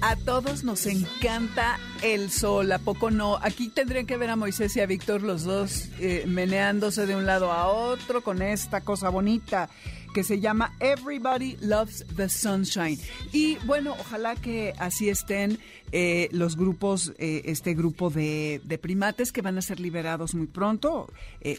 [0.00, 3.38] A todos nos encanta el sol, ¿a poco no?
[3.40, 7.24] Aquí tendrían que ver a Moisés y a Víctor los dos eh, meneándose de un
[7.24, 9.70] lado a otro con esta cosa bonita
[10.12, 12.98] que se llama Everybody Loves the Sunshine.
[13.32, 15.58] Y bueno, ojalá que así estén
[15.92, 21.10] eh, los grupos, eh, este grupo de, primates que van a ser liberados muy pronto,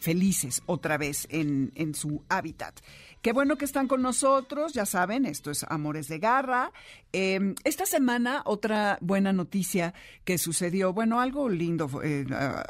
[0.02, 2.80] felices otra vez en su hábitat.
[3.22, 6.72] Qué bueno que están con nosotros, ya saben, esto es Amores de Garra.
[7.12, 12.26] Em, esta semana, otra buena noticia que sucedió, bueno, algo lindo eh,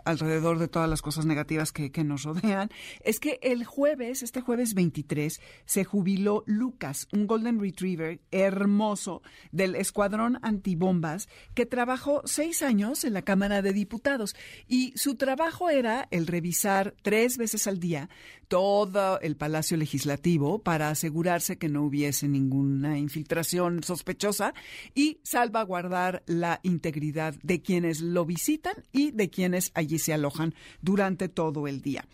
[0.05, 2.69] alrededor de todas las cosas negativas que, que, nos rodean,
[3.03, 9.75] es que el jueves, este jueves 23, se jubiló Lucas, un Golden Retriever hermoso del
[9.75, 14.35] Escuadrón Antibombas, que trabajó seis años en la Cámara de Diputados.
[14.67, 18.09] Y su trabajo era el revisar tres veces al día
[18.47, 24.53] todo el Palacio Legislativo para asegurarse que no hubiese ninguna infiltración sospechosa
[24.93, 31.27] y salvaguardar la integridad de quienes lo visitan y de quienes allí se alojan durante
[31.27, 32.05] todo el día.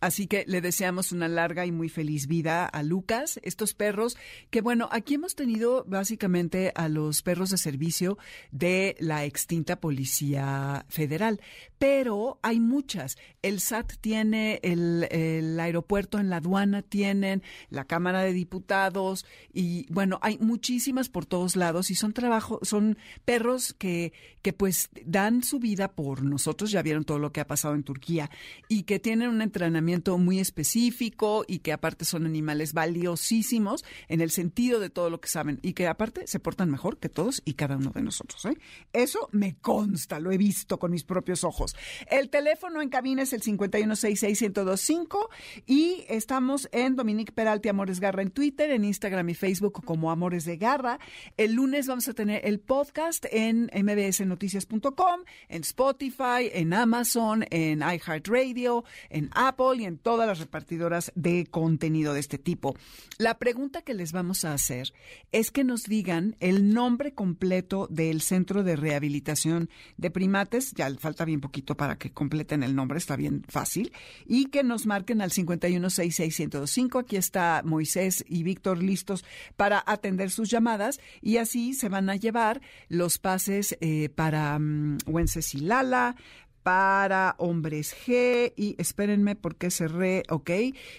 [0.00, 4.16] Así que le deseamos una larga y muy feliz vida a Lucas, estos perros
[4.50, 8.16] que bueno, aquí hemos tenido básicamente a los perros de servicio
[8.50, 11.40] de la extinta Policía Federal,
[11.78, 13.18] pero hay muchas.
[13.42, 19.86] El SAT tiene, el, el aeropuerto en la aduana tienen, la Cámara de Diputados y
[19.92, 25.42] bueno, hay muchísimas por todos lados y son trabajo, son perros que, que pues dan
[25.42, 28.30] su vida por nosotros, ya vieron todo lo que ha pasado en Turquía
[28.66, 34.30] y que tienen un entrenamiento muy específico y que aparte son animales valiosísimos en el
[34.30, 37.54] sentido de todo lo que saben y que aparte se portan mejor que todos y
[37.54, 38.44] cada uno de nosotros.
[38.46, 38.56] ¿eh?
[38.92, 41.74] Eso me consta, lo he visto con mis propios ojos.
[42.10, 45.28] El teléfono en cabina es el 5166125
[45.66, 50.44] y estamos en Dominique Peralti Amores Garra en Twitter, en Instagram y Facebook como Amores
[50.44, 50.98] de Garra.
[51.36, 58.84] El lunes vamos a tener el podcast en mbsnoticias.com, en Spotify, en Amazon, en iHeartRadio,
[59.08, 62.74] en Apple en todas las repartidoras de contenido de este tipo.
[63.18, 64.92] La pregunta que les vamos a hacer
[65.32, 71.24] es que nos digan el nombre completo del Centro de Rehabilitación de Primates, ya falta
[71.24, 73.92] bien poquito para que completen el nombre, está bien fácil,
[74.26, 77.00] y que nos marquen al 5166125.
[77.00, 79.24] Aquí está Moisés y Víctor listos
[79.56, 84.98] para atender sus llamadas y así se van a llevar los pases eh, para um,
[85.06, 86.16] Wencesilala,
[86.62, 90.50] para hombres G y espérenme porque cerré, ok,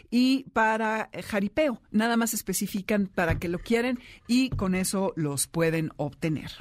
[0.10, 1.82] y para jaripeo.
[1.91, 6.52] Nada más especifican para que lo quieren y con eso los pueden obtener.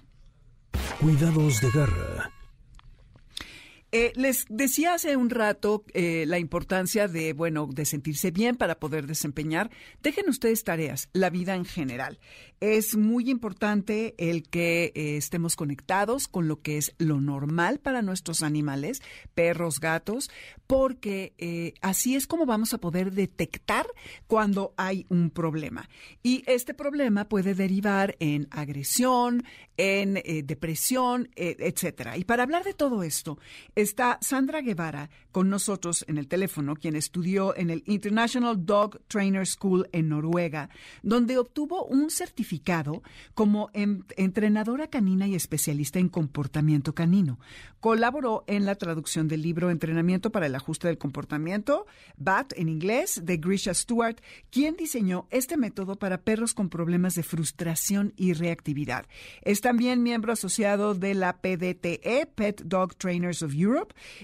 [1.00, 2.30] Cuidados de garra
[3.92, 8.78] eh, les decía hace un rato eh, la importancia de, bueno, de sentirse bien para
[8.78, 9.70] poder desempeñar.
[10.00, 12.20] Dejen ustedes tareas, la vida en general.
[12.60, 18.02] Es muy importante el que eh, estemos conectados con lo que es lo normal para
[18.02, 19.02] nuestros animales,
[19.34, 20.30] perros, gatos,
[20.66, 23.86] porque así es como vamos a poder detectar
[24.28, 25.88] cuando hay un problema.
[26.22, 29.42] Y este problema puede derivar en agresión,
[29.76, 30.14] en
[30.46, 32.18] depresión, etcétera.
[32.18, 33.38] Y para hablar de todo esto,
[33.80, 39.46] Está Sandra Guevara con nosotros en el teléfono, quien estudió en el International Dog Trainer
[39.46, 40.68] School en Noruega,
[41.02, 47.38] donde obtuvo un certificado como entrenadora canina y especialista en comportamiento canino.
[47.78, 51.86] Colaboró en la traducción del libro Entrenamiento para el ajuste del comportamiento,
[52.18, 57.22] BAT en inglés, de Grisha Stewart, quien diseñó este método para perros con problemas de
[57.22, 59.06] frustración y reactividad.
[59.40, 63.69] Es también miembro asociado de la PDTE, Pet Dog Trainers of Europe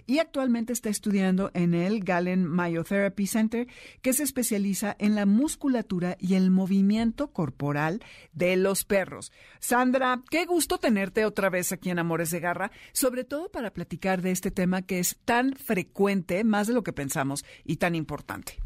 [0.06, 3.66] y actualmente está estudiando en el Galen Myotherapy Center,
[4.02, 9.32] que se especializa en la musculatura y el movimiento corporal de los perros.
[9.60, 14.22] Sandra, qué gusto tenerte otra vez aquí en Amores de Garra, sobre todo para platicar
[14.22, 18.65] de este tema que es tan frecuente, más de lo que pensamos, y tan importante.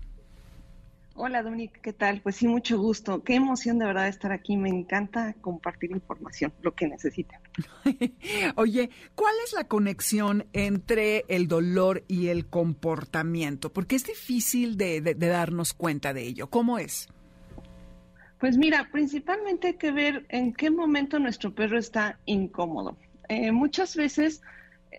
[1.17, 2.21] Hola Dominique, ¿qué tal?
[2.23, 3.23] Pues sí, mucho gusto.
[3.23, 4.57] Qué emoción de verdad estar aquí.
[4.57, 7.39] Me encanta compartir información, lo que necesiten.
[8.57, 13.73] Oye, ¿cuál es la conexión entre el dolor y el comportamiento?
[13.73, 16.49] Porque es difícil de, darnos cuenta de ello.
[16.49, 17.09] ¿Cómo es?
[18.39, 22.97] Pues mira, principalmente hay que ver en qué momento nuestro perro está incómodo.
[23.29, 24.41] Eh, muchas veces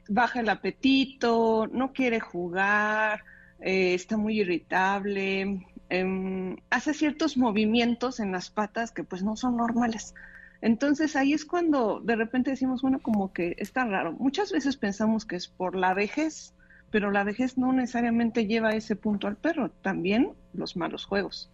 [0.08, 3.24] baja el apetito, no quiere jugar,
[3.60, 9.58] eh, está muy irritable, Em, hace ciertos movimientos en las patas que pues no son
[9.58, 10.16] normales.
[10.62, 14.14] Entonces ahí es cuando de repente decimos, bueno, como que está raro.
[14.14, 16.54] Muchas veces pensamos que es por la vejez,
[16.92, 21.50] pero la vejez no necesariamente lleva ese punto al perro, también los malos juegos.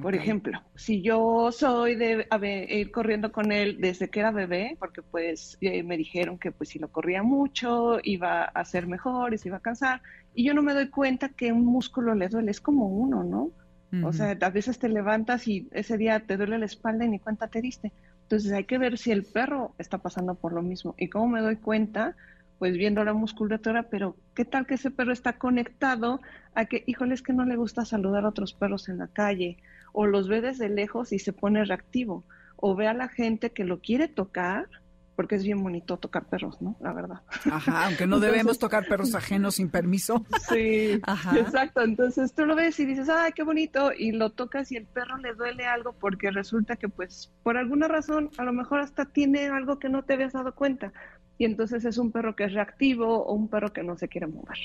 [0.00, 2.26] Por ejemplo, si yo soy de
[2.68, 6.68] ir corriendo con él desde que era bebé, porque pues eh, me dijeron que pues
[6.68, 10.02] si lo corría mucho iba a ser mejor y se iba a cansar,
[10.34, 13.50] y yo no me doy cuenta que un músculo le duele, es como uno, ¿no?
[14.04, 17.18] O sea, a veces te levantas y ese día te duele la espalda y ni
[17.18, 17.90] cuenta te diste.
[18.22, 20.94] Entonces hay que ver si el perro está pasando por lo mismo.
[20.98, 22.14] ¿Y cómo me doy cuenta?
[22.58, 26.20] Pues viendo la musculatura, pero ¿qué tal que ese perro está conectado
[26.54, 29.56] a que, híjole, es que no le gusta saludar a otros perros en la calle?
[30.00, 32.22] O los ve desde lejos y se pone reactivo.
[32.54, 34.68] O ve a la gente que lo quiere tocar
[35.16, 36.76] porque es bien bonito tocar perros, ¿no?
[36.78, 37.22] La verdad.
[37.50, 40.24] Ajá, aunque no debemos tocar perros ajenos sin permiso.
[40.48, 41.36] Sí, Ajá.
[41.36, 41.82] exacto.
[41.82, 45.16] Entonces tú lo ves y dices, ay, qué bonito, y lo tocas y el perro
[45.16, 49.48] le duele algo porque resulta que pues por alguna razón a lo mejor hasta tiene
[49.48, 50.92] algo que no te habías dado cuenta.
[51.36, 54.28] Y entonces es un perro que es reactivo o un perro que no se quiere
[54.28, 54.58] mover.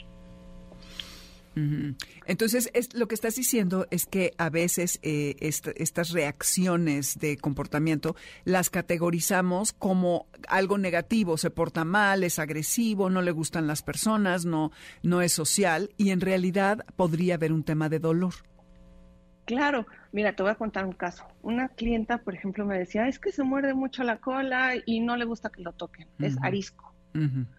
[2.25, 8.15] Entonces, es, lo que estás diciendo es que a veces eh, estas reacciones de comportamiento
[8.43, 14.45] las categorizamos como algo negativo, se porta mal, es agresivo, no le gustan las personas,
[14.45, 14.71] no,
[15.03, 18.33] no es social y en realidad podría haber un tema de dolor.
[19.45, 21.25] Claro, mira, te voy a contar un caso.
[21.41, 25.17] Una clienta, por ejemplo, me decía, es que se muerde mucho la cola y no
[25.17, 26.92] le gusta que lo toquen, es arisco.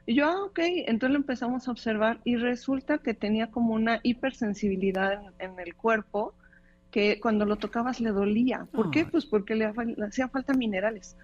[0.06, 4.00] Y yo, ah, ok, entonces lo empezamos a observar y resulta que tenía como una
[4.02, 6.34] hipersensibilidad en, el cuerpo
[6.90, 8.66] que cuando lo tocabas le dolía.
[8.72, 9.04] ¿Por qué?
[9.04, 9.72] Pues porque le,
[10.06, 11.16] hacían falta minerales.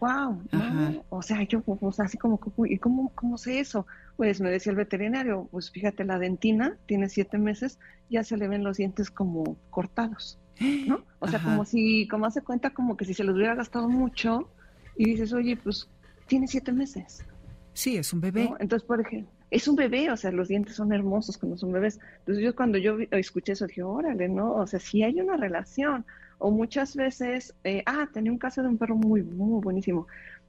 [0.00, 3.86] wow, ah, o sea, yo pues, así como, ¿y cómo, cómo sé eso?
[4.16, 7.78] Pues me decía el veterinario, pues fíjate, la dentina tiene siete meses,
[8.10, 11.04] ya se le ven los dientes como cortados, ¿no?
[11.18, 14.50] O sea, como si, como hace cuenta, como que si se los hubiera gastado mucho
[14.96, 15.88] y dices, oye, pues
[16.28, 17.24] tiene siete meses.
[17.72, 18.50] Sí, es un bebé.
[18.60, 21.98] Entonces, por ejemplo, es un bebé, o sea, los dientes son hermosos cuando son bebés.
[22.20, 24.54] Entonces, yo cuando yo escuché eso, dije, órale, ¿no?
[24.54, 26.04] O sea, sí hay una relación.
[26.38, 30.06] O muchas veces, eh, ah, tenía un caso de un perro muy, muy buenísimo.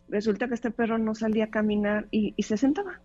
[0.10, 3.00] Resulta que este perro no salía a caminar y, se sentaba.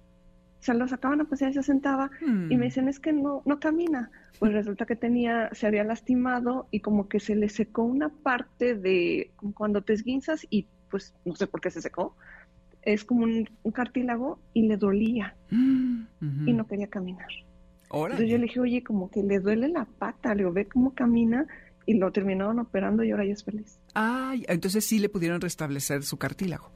[0.59, 2.11] Se lo sacaban a pasear y se sentaba.
[2.23, 2.61] Y me hmm.
[2.61, 4.11] dicen, es que no, no camina.
[4.39, 8.75] Pues resulta que tenía, se había lastimado y como que se le secó una parte
[8.75, 12.17] de, cuando te esguinzas y pues no sé por qué se secó,
[12.85, 17.29] es como un, cartílago y le dolía y no quería caminar.
[17.85, 20.95] Entonces yo le dije, oye, como que le duele la pata, le digo, ve cómo
[20.95, 21.47] camina
[21.87, 23.79] y lo terminaron operando y ahora ya es feliz.
[23.95, 26.71] Ah, entonces sí le pudieron restablecer su cartílago.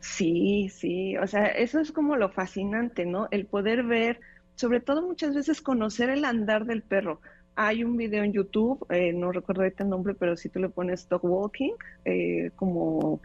[0.00, 3.28] Sí, sí, o sea, eso es como lo fascinante, ¿no?
[3.30, 4.20] El poder ver,
[4.54, 7.20] sobre todo muchas veces conocer el andar del perro.
[7.56, 10.70] Hay un video en YouTube, eh, no recuerdo ahorita el nombre, pero si tú le
[10.70, 11.72] pones dog walking,
[12.04, 13.20] eh, como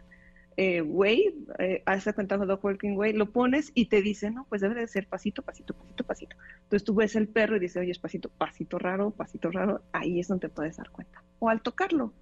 [0.56, 4.62] eh, way, eh, hace cuenta Dog Walking Way, lo pones y te dice, no, pues
[4.62, 6.36] debe de ser pasito, pasito, pasito, pasito.
[6.62, 10.18] Entonces tú ves el perro y dices, oye, es pasito, pasito raro, pasito raro, ahí
[10.18, 11.22] es donde puedes dar cuenta.
[11.38, 12.12] O al tocarlo.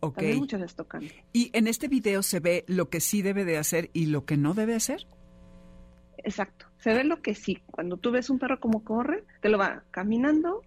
[0.00, 0.16] Ok.
[0.16, 1.02] También muchas veces tocan.
[1.32, 4.36] ¿Y en este video se ve lo que sí debe de hacer y lo que
[4.36, 5.06] no debe hacer?
[6.18, 6.66] Exacto.
[6.78, 7.62] Se ve lo que sí.
[7.70, 10.62] Cuando tú ves un perro como corre, te lo va caminando,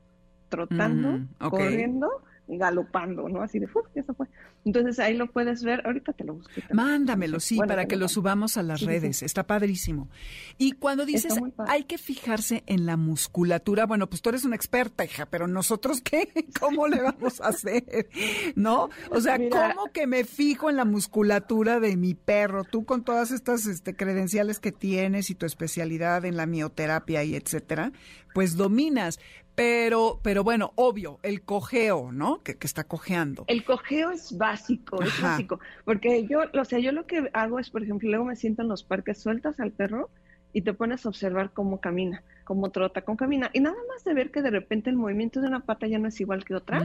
[0.50, 2.10] trotando, corriendo
[2.47, 3.41] galopando, ¿no?
[3.41, 3.86] Así de, ¡uf!
[3.95, 4.27] Ya se fue.
[4.65, 6.51] Entonces ahí lo puedes ver, ahorita te lo busco.
[6.71, 10.10] Mándamelo, sí, para que lo subamos a las redes, está padrísimo.
[10.58, 11.36] Y cuando dices,
[11.67, 16.01] hay que fijarse en la musculatura, bueno, pues tú eres una experta, hija, pero nosotros
[16.01, 16.29] qué,
[16.60, 18.10] ¿cómo le vamos a hacer?
[18.55, 18.89] ¿No?
[19.12, 22.63] O sea, ¿cómo que me fijo en la musculatura de mi perro?
[22.63, 27.36] Tú con todas estas este, credenciales que tienes y tu especialidad en la mioterapia y
[27.36, 27.91] etcétera,
[28.34, 29.19] pues dominas.
[29.56, 32.44] Pero, pero bueno, obvio, el cojeo, ¿no?
[32.44, 33.46] Que, que está cojeando.
[33.48, 35.62] El cojeo es básico, es básico.
[35.86, 38.68] Porque yo, o sea, yo lo que hago es, por ejemplo, luego me siento en
[38.68, 40.10] los parques, sueltas al perro
[40.52, 43.50] y te pones a observar cómo camina, cómo trota, cómo camina.
[43.54, 46.10] Y nada más de ver que de repente el movimiento de una pata ya no
[46.10, 46.84] es igual que otra,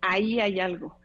[0.00, 0.96] ahí hay algo.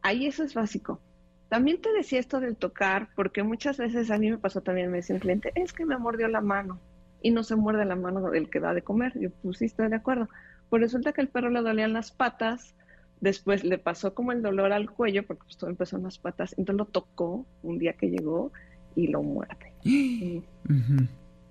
[0.00, 1.00] Ahí eso es básico.
[1.48, 4.98] También te decía esto del tocar, porque muchas veces a mí me pasó también, me
[4.98, 6.80] decía un cliente, es que me mordió la mano
[7.24, 9.18] y no se muerde la mano del que da de comer.
[9.18, 10.28] Yo, pues sí, estoy de acuerdo.
[10.68, 12.74] Pues resulta que el perro le dolían las patas,
[13.20, 16.54] después le pasó como el dolor al cuello, porque pues todo empezó en las patas,
[16.58, 18.52] entonces lo tocó un día que llegó
[18.94, 19.72] y lo muerde.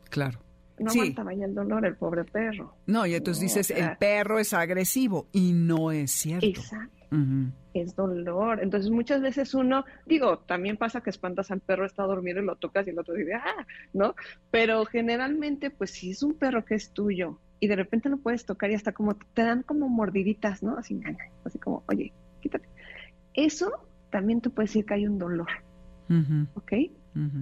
[0.10, 0.40] Claro.
[0.78, 2.76] No aguantaba ya el dolor, el pobre perro.
[2.86, 6.46] No, y entonces dices, el perro es agresivo, y no es cierto.
[6.46, 7.03] Exacto
[7.74, 8.60] es dolor.
[8.62, 12.56] Entonces muchas veces uno, digo, también pasa que espantas al perro, está dormido y lo
[12.56, 14.16] tocas y el otro dice, ah, ¿no?
[14.52, 18.46] Pero generalmente, pues si es un perro que es tuyo y de repente lo puedes
[18.46, 20.78] tocar y hasta como te dan como mordiditas, ¿no?
[20.78, 21.00] Así,
[21.46, 22.68] así como, oye, quítate.
[23.34, 23.72] eso
[24.10, 25.48] también te puede decir que hay un dolor.
[26.54, 26.74] ¿Ok?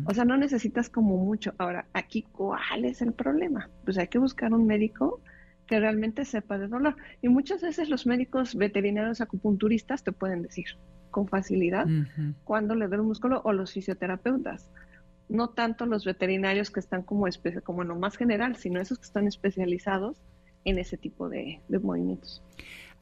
[0.06, 1.54] O sea, no necesitas como mucho.
[1.58, 3.70] Ahora, aquí, ¿cuál es el problema?
[3.84, 5.22] Pues hay que buscar un médico
[5.72, 6.98] que realmente sepa de dolor.
[7.22, 10.66] Y muchas veces los médicos veterinarios acupunturistas te pueden decir
[11.12, 11.88] con facilidad
[12.44, 14.70] cuando le duele un músculo o los fisioterapeutas.
[15.30, 17.26] No tanto los veterinarios que están como,
[17.64, 20.18] como en lo más general, sino esos que están especializados
[20.66, 22.44] en ese tipo de movimientos.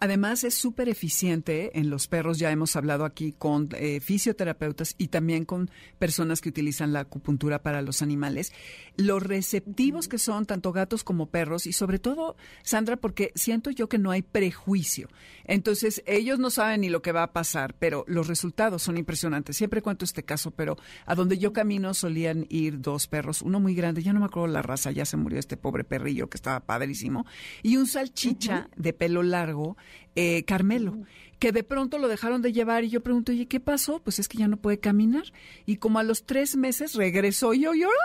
[0.01, 2.39] Además, es súper eficiente en los perros.
[2.39, 7.61] Ya hemos hablado aquí con eh, fisioterapeutas y también con personas que utilizan la acupuntura
[7.61, 8.53] para los animales.
[8.95, 13.89] Los receptivos que son tanto gatos como perros y sobre todo, Sandra, porque siento yo
[13.89, 15.09] que no hay prejuicio.
[15.43, 19.57] Entonces, ellos no saben ni lo que va a pasar, pero los resultados son impresionantes.
[19.57, 23.75] Siempre cuento este caso, pero a donde yo camino solían ir dos perros, uno muy
[23.75, 26.61] grande, ya no me acuerdo la raza, ya se murió este pobre perrillo que estaba
[26.61, 27.25] padrísimo,
[27.63, 29.75] y un salchicha de pelo largo
[30.15, 31.03] eh, Carmelo
[31.39, 34.01] que de pronto lo dejaron de llevar y yo pregunto, oye, ¿qué pasó?
[34.03, 35.23] Pues es que ya no puede caminar.
[35.65, 37.97] Y como a los tres meses regresó yo y ahora,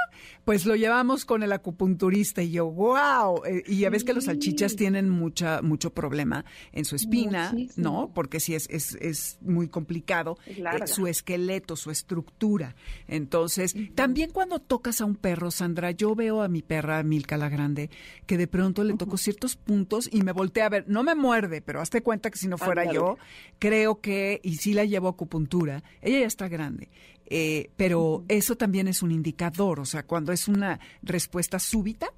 [0.45, 3.43] pues lo llevamos con el acupunturista y yo, wow.
[3.45, 8.12] Eh, y ya ves que los salchichas tienen mucha, mucho problema en su espina, ¿no?
[8.14, 12.76] Porque sí es, es, es muy complicado eh, su esqueleto, su estructura.
[13.09, 17.49] Entonces, también cuando tocas a un perro, Sandra, yo veo a mi perra Milka la
[17.49, 17.91] Grande,
[18.26, 21.61] que de pronto le toco ciertos puntos y me voltea a ver, no me muerde,
[21.61, 23.18] pero hazte cuenta que si no fuera yo,
[23.59, 26.91] creo que, y sí la llevo a acupuntura, ella ya está grande,
[27.27, 32.09] eh, pero eso también es un indicador, o sea, cuando es una respuesta súbita.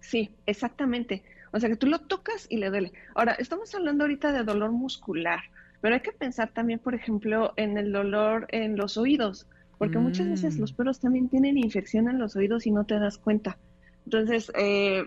[0.00, 1.22] Sí, exactamente.
[1.52, 2.92] O sea, que tú lo tocas y le duele.
[3.14, 5.40] Ahora, estamos hablando ahorita de dolor muscular,
[5.80, 9.46] pero hay que pensar también, por ejemplo, en el dolor en los oídos,
[9.78, 10.76] porque muchas veces los mm.
[10.76, 13.58] perros también tienen infección en los oídos y no te das cuenta.
[14.04, 15.06] Entonces, eh,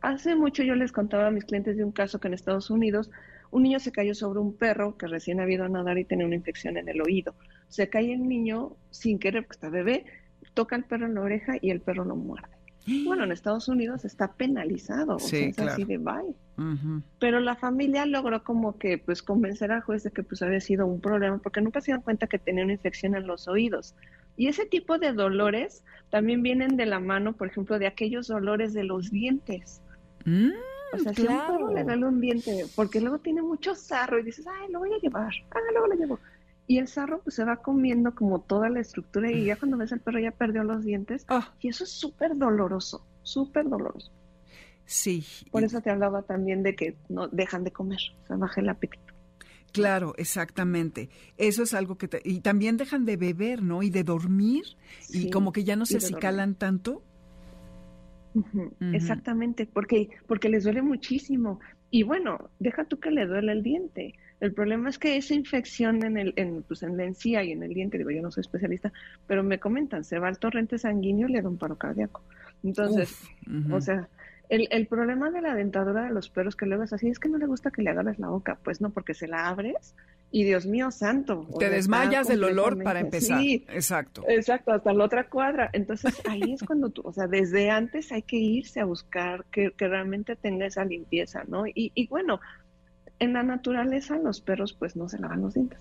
[0.00, 3.10] hace mucho yo les contaba a mis clientes de un caso que en Estados Unidos
[3.54, 6.26] un niño se cayó sobre un perro que recién había ido a nadar y tenía
[6.26, 7.36] una infección en el oído.
[7.68, 10.06] Se cae el niño sin querer, porque está bebé,
[10.54, 12.48] toca al perro en la oreja y el perro lo muerde.
[13.06, 16.34] Bueno, en Estados Unidos está penalizado, o sea, es así de bye.
[17.20, 20.84] Pero la familia logró como que pues convencer al juez de que pues había sido
[20.86, 23.94] un problema porque nunca se dieron cuenta que tenía una infección en los oídos.
[24.36, 28.74] Y ese tipo de dolores también vienen de la mano, por ejemplo, de aquellos dolores
[28.74, 29.80] de los dientes.
[30.24, 30.50] Mm.
[30.94, 31.72] O sea, claro.
[31.72, 34.98] le duele un diente, porque luego tiene mucho sarro y dices, ay, lo voy a
[34.98, 36.18] llevar, ah, luego lo llevo.
[36.66, 39.92] Y el sarro pues se va comiendo como toda la estructura y ya cuando ves
[39.92, 41.26] al perro ya perdió los dientes.
[41.28, 41.52] Ah.
[41.60, 44.10] Y eso es súper doloroso, súper doloroso.
[44.86, 45.26] Sí.
[45.50, 48.68] Por eso te hablaba también de que no dejan de comer, o sea, baja el
[48.68, 49.14] apetito.
[49.72, 51.10] Claro, exactamente.
[51.36, 52.08] Eso es algo que...
[52.24, 53.82] y también dejan de beber, ¿no?
[53.82, 54.64] Y de dormir.
[55.08, 57.02] y como que ya no se acicalan tanto.
[58.92, 61.60] Exactamente, porque, porque les duele muchísimo.
[61.90, 64.14] Y bueno, deja tú que le duele el diente.
[64.40, 67.62] El problema es que esa infección en, el, en, pues en la encía y en
[67.62, 68.92] el diente, digo, yo no soy especialista,
[69.26, 72.22] pero me comentan, se va al torrente sanguíneo y le da un paro cardíaco.
[72.62, 73.22] Entonces,
[73.70, 74.08] o sea,
[74.48, 77.28] el, el, problema de la dentadura de los perros que luego es así, es que
[77.28, 78.58] no le gusta que le agarres la boca.
[78.62, 79.94] Pues no, porque se la abres
[80.34, 81.46] y Dios mío santo.
[81.60, 83.40] Te desmayas del olor para empezar.
[83.40, 84.24] Sí, exacto.
[84.26, 85.70] Exacto, hasta la otra cuadra.
[85.72, 89.72] Entonces ahí es cuando tú, o sea, desde antes hay que irse a buscar que,
[89.78, 91.68] realmente tenga esa limpieza, ¿no?
[91.68, 92.40] Y, y, bueno,
[93.20, 95.80] en la naturaleza los perros pues no se lavan los dientes.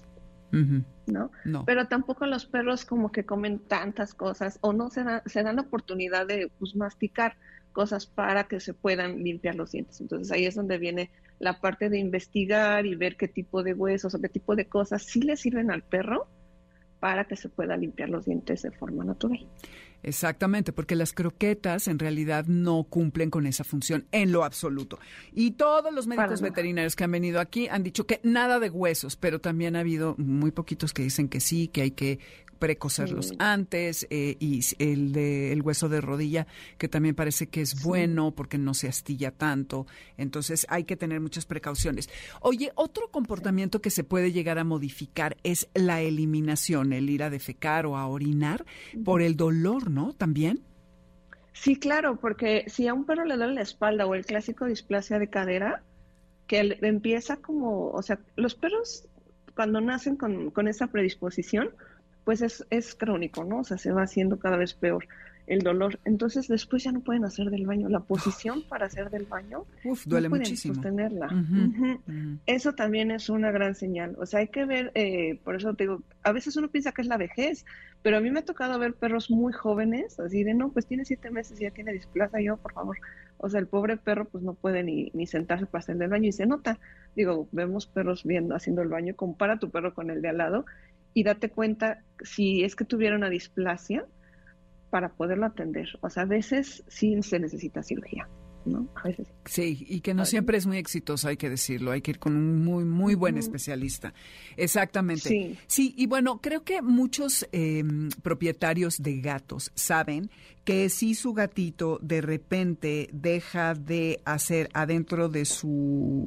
[1.08, 1.32] ¿no?
[1.46, 1.66] ¿no?
[1.66, 5.56] Pero tampoco los perros como que comen tantas cosas o no se, da, se dan
[5.56, 7.38] la oportunidad de pues, masticar
[7.72, 10.00] cosas para que se puedan limpiar los dientes.
[10.00, 14.14] Entonces ahí es donde viene la parte de investigar y ver qué tipo de huesos
[14.16, 16.28] o qué tipo de cosas sí le sirven al perro
[17.00, 19.46] para que se pueda limpiar los dientes de forma natural.
[20.04, 25.00] Exactamente, porque las croquetas en realidad no cumplen con esa función en lo absoluto.
[25.32, 29.16] Y todos los médicos veterinarios que han venido aquí han dicho que nada de huesos,
[29.16, 32.20] pero también ha habido muy poquitos que dicen que sí, que hay que
[32.64, 36.48] precocerlos antes eh, y el de el hueso de rodilla
[36.78, 39.86] que también parece que es bueno porque no se astilla tanto.
[40.16, 42.08] Entonces hay que tener muchas precauciones.
[42.40, 47.30] Oye otro comportamiento que se puede llegar a modificar es la eliminación el ir a
[47.30, 48.64] defecar o a orinar
[49.04, 50.64] por el dolor no también
[51.52, 55.20] sí claro porque si a un perro le duele la espalda o el clásico displasia
[55.20, 55.84] de cadera
[56.48, 59.06] que empieza como o sea los perros
[59.54, 61.70] cuando nacen con, con esa predisposición
[62.24, 63.60] pues es, es crónico, ¿no?
[63.60, 65.06] O sea, se va haciendo cada vez peor.
[65.46, 66.00] el dolor.
[66.06, 67.90] Entonces después ya no pueden hacer del baño.
[67.90, 70.74] La posición para hacer del baño Uf, duele no pueden muchísimo.
[70.76, 71.28] sostenerla.
[72.46, 74.16] Eso también es una gran señal.
[74.20, 77.02] O sea, hay que ver, eh, por eso te digo, a veces uno piensa que
[77.02, 77.66] es la vejez,
[78.02, 81.06] pero a mí me ha tocado ver perros muy jóvenes, así de, no, pues tiene
[81.06, 82.98] siete meses y ya tiene displasia, yo, por favor.
[83.38, 86.30] O sea, el pobre perro pues no puede ni, ni sentarse para hacer del baño
[86.30, 86.80] y se nota.
[87.16, 90.66] Digo, vemos perros viendo, haciendo el baño, compara tu perro con el de al lado
[91.14, 94.06] y date cuenta si es que tuviera una displasia
[94.90, 95.88] para poderlo atender.
[96.02, 98.30] O sea, a veces sí se necesita cirugía,
[98.66, 98.88] ¿no?
[98.96, 99.86] A veces sí.
[99.90, 102.64] Y que no siempre es muy exitoso, hay que decirlo, hay que ir con un
[102.64, 104.14] muy, muy buen especialista.
[104.56, 105.30] Exactamente.
[105.30, 105.58] Sí.
[105.68, 107.84] Sí, y bueno, creo que muchos eh,
[108.22, 110.30] propietarios de gatos saben
[110.64, 116.26] que si su gatito de repente deja de hacer adentro de su,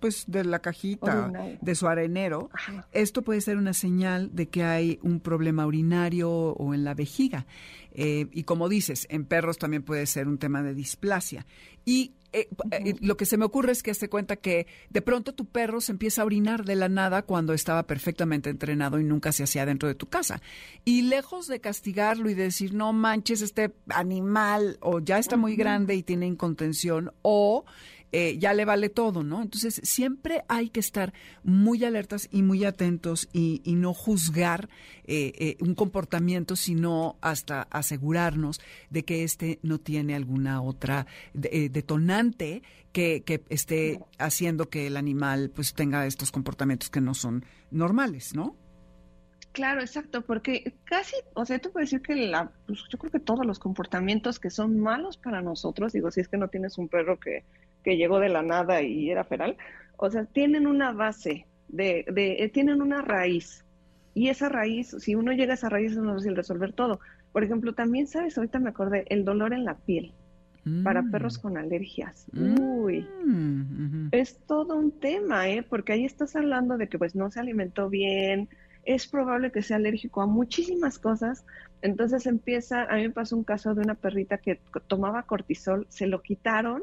[0.00, 2.86] pues de la cajita, de su arenero, Ajá.
[2.92, 7.46] esto puede ser una señal de que hay un problema urinario o en la vejiga.
[7.92, 11.46] Eh, y como dices, en perros también puede ser un tema de displasia.
[11.84, 15.34] Y eh, eh, lo que se me ocurre es que hazte cuenta que de pronto
[15.34, 19.32] tu perro se empieza a orinar de la nada cuando estaba perfectamente entrenado y nunca
[19.32, 20.42] se hacía dentro de tu casa.
[20.84, 25.56] Y lejos de castigarlo y de decir, no manches, este animal o ya está muy
[25.56, 27.64] grande y tiene incontención o
[28.12, 29.42] eh, ya le vale todo, ¿no?
[29.42, 34.68] Entonces, siempre hay que estar muy alertas y muy atentos y, y no juzgar
[35.10, 41.70] eh, eh, un comportamiento, sino hasta asegurarnos de que este no tiene alguna otra eh,
[41.70, 47.44] detonante que, que esté haciendo que el animal pues tenga estos comportamientos que no son
[47.70, 48.54] normales, ¿no?
[49.52, 53.18] Claro, exacto, porque casi, o sea, tú puedes decir que la, pues, yo creo que
[53.18, 56.88] todos los comportamientos que son malos para nosotros, digo, si es que no tienes un
[56.88, 57.44] perro que,
[57.84, 59.56] que llegó de la nada y era feral,
[59.96, 63.64] o sea, tienen una base, de, de, eh, tienen una raíz,
[64.14, 66.98] y esa raíz, si uno llega a esa raíz es más fácil resolver todo.
[67.32, 68.36] Por ejemplo, también, ¿sabes?
[68.36, 70.12] Ahorita me acordé, el dolor en la piel
[70.82, 71.10] para Mm.
[71.12, 72.26] perros con alergias.
[72.32, 72.58] Mm.
[72.58, 75.62] Uy, Mm, es todo un tema, ¿eh?
[75.62, 78.48] Porque ahí estás hablando de que pues no se alimentó bien,
[78.84, 81.44] es probable que sea alérgico a muchísimas cosas.
[81.82, 86.06] Entonces empieza, a mí me pasó un caso de una perrita que tomaba cortisol, se
[86.06, 86.82] lo quitaron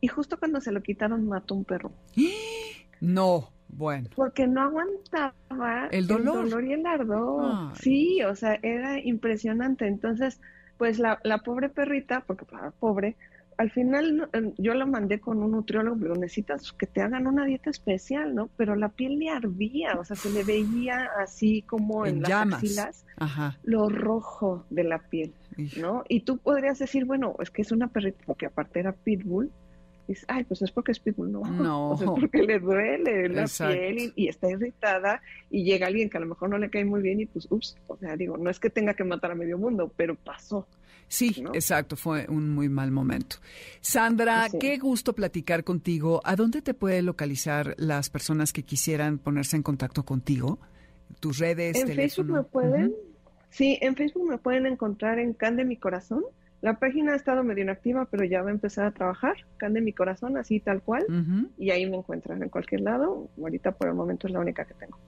[0.00, 1.92] y justo cuando se lo quitaron mató un perro,
[3.00, 4.08] No, bueno.
[4.16, 6.64] porque no aguantaba El dolor.
[6.64, 7.70] y el ardor.
[7.70, 7.76] Ay.
[7.80, 9.86] Sí, o sea, era impresionante.
[9.86, 10.40] Entonces,
[10.78, 13.16] pues la, la pobre perrita, porque para pobre,
[13.56, 17.44] al final em, yo la mandé con un nutriólogo, pero necesitas que te hagan una
[17.44, 18.48] dieta especial, ¿no?
[18.56, 22.30] Pero la piel le ardía, o sea, se le veía así como en, En las
[22.30, 22.58] llamas.
[22.62, 23.58] axilas Ajá.
[23.64, 25.32] lo rojo de la piel.
[25.80, 26.04] ¿no?
[26.08, 29.50] Y tú podrías decir, bueno, es que es una perrita, porque aparte era pitbull,
[30.08, 31.94] dices, ay, pues es porque es pitbull, no, No.
[32.00, 33.74] es porque le duele la Exacto.
[33.74, 36.84] piel y, y está irritada y llega alguien que a lo mejor no le cae
[36.84, 39.34] muy bien y pues, ups, o sea, digo, no es que tenga que matar a
[39.34, 40.66] medio mundo, pero pasó.
[41.10, 41.54] Sí, ¿no?
[41.54, 43.36] exacto, fue un muy mal momento.
[43.80, 44.58] Sandra, Sí.
[44.58, 46.20] qué gusto platicar contigo.
[46.24, 50.58] ¿A dónde te puede localizar las personas que quisieran ponerse en contacto contigo?
[51.20, 52.94] Tus redes, En Facebook me pueden,
[53.48, 56.22] sí, en Facebook me pueden encontrar en Can de mi Corazón.
[56.60, 59.36] La página ha estado medio inactiva, pero ya va a empezar a trabajar.
[59.58, 61.06] Can de mi Corazón, así tal cual.
[61.56, 63.28] Y ahí me encuentran en cualquier lado.
[63.38, 64.98] Ahorita por el momento es la única que tengo.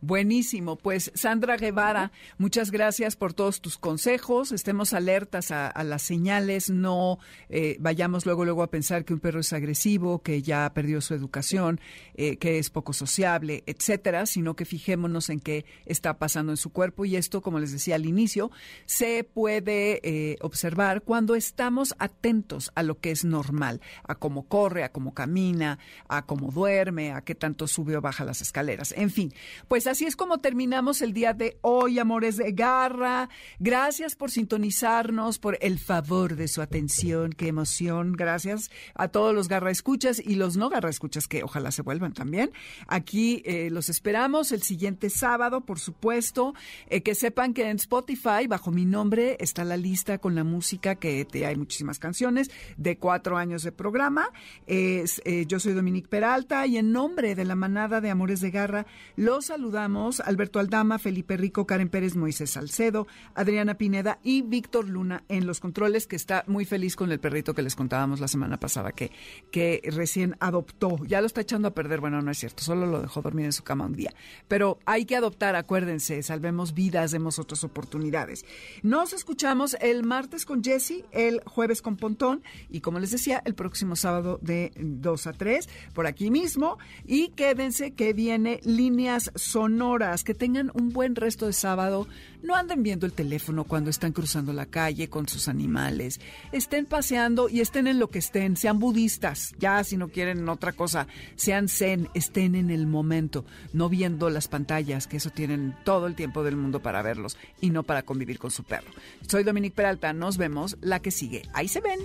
[0.00, 0.76] Buenísimo.
[0.76, 4.52] Pues Sandra Guevara, muchas gracias por todos tus consejos.
[4.52, 6.70] Estemos alertas a, las señales.
[6.70, 7.18] No
[7.48, 11.14] eh, vayamos luego luego a pensar que un perro es agresivo, que ya perdió su
[11.14, 11.80] educación,
[12.14, 16.70] eh, que es poco sociable, etcétera, sino que fijémonos en qué está pasando en su
[16.70, 17.04] cuerpo.
[17.04, 18.52] Y esto, como les decía al inicio,
[18.86, 24.84] se puede eh, observar cuando estamos atentos a lo que es normal, a cómo corre,
[24.84, 28.94] a cómo camina, a cómo duerme, a qué tanto sube o baja las escaleras.
[28.96, 29.34] En fin,
[29.66, 33.28] pues así es como terminamos el día de hoy, amores de garra.
[33.58, 38.12] Gracias por sintonizarnos, por el favor de su atención, qué emoción.
[38.12, 42.12] Gracias a todos los garra escuchas y los no garra escuchas que ojalá se vuelvan
[42.12, 42.52] también.
[42.86, 46.54] Aquí eh, los esperamos el siguiente sábado, por supuesto.
[46.88, 50.96] Eh, que sepan que en Spotify, bajo mi nombre, está la lista con la música
[50.96, 54.30] que te, hay muchísimas canciones de cuatro años de programa.
[54.66, 58.50] Es, eh, yo soy Dominique Peralta y en nombre de la manada de Amores de
[58.50, 58.86] Garra
[59.16, 65.46] los Alberto Aldama, Felipe Rico, Karen Pérez, Moisés Salcedo, Adriana Pineda y Víctor Luna en
[65.46, 68.90] los controles, que está muy feliz con el perrito que les contábamos la semana pasada
[68.90, 69.12] que,
[69.52, 70.98] que recién adoptó.
[71.06, 73.52] Ya lo está echando a perder, bueno, no es cierto, solo lo dejó dormir en
[73.52, 74.12] su cama un día.
[74.48, 78.44] Pero hay que adoptar, acuérdense, salvemos vidas, demos otras oportunidades.
[78.82, 83.54] Nos escuchamos el martes con Jesse, el jueves con Pontón y como les decía, el
[83.54, 86.78] próximo sábado de 2 a 3 por aquí mismo.
[87.06, 90.24] Y quédense que viene líneas son sonoras.
[90.24, 92.08] Que tengan un buen resto de sábado.
[92.42, 96.20] No anden viendo el teléfono cuando están cruzando la calle con sus animales.
[96.52, 98.56] Estén paseando y estén en lo que estén.
[98.56, 99.54] Sean budistas.
[99.58, 101.06] Ya, si no quieren otra cosa,
[101.36, 102.08] sean zen.
[102.14, 103.44] Estén en el momento.
[103.72, 107.70] No viendo las pantallas, que eso tienen todo el tiempo del mundo para verlos y
[107.70, 108.90] no para convivir con su perro.
[109.28, 110.12] Soy Dominique Peralta.
[110.12, 111.42] Nos vemos la que sigue.
[111.52, 111.98] Ahí se ven.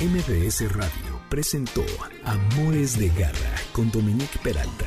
[0.00, 1.84] MBS Radio presentó
[2.24, 4.86] Amores de Garra con Dominique Peralta.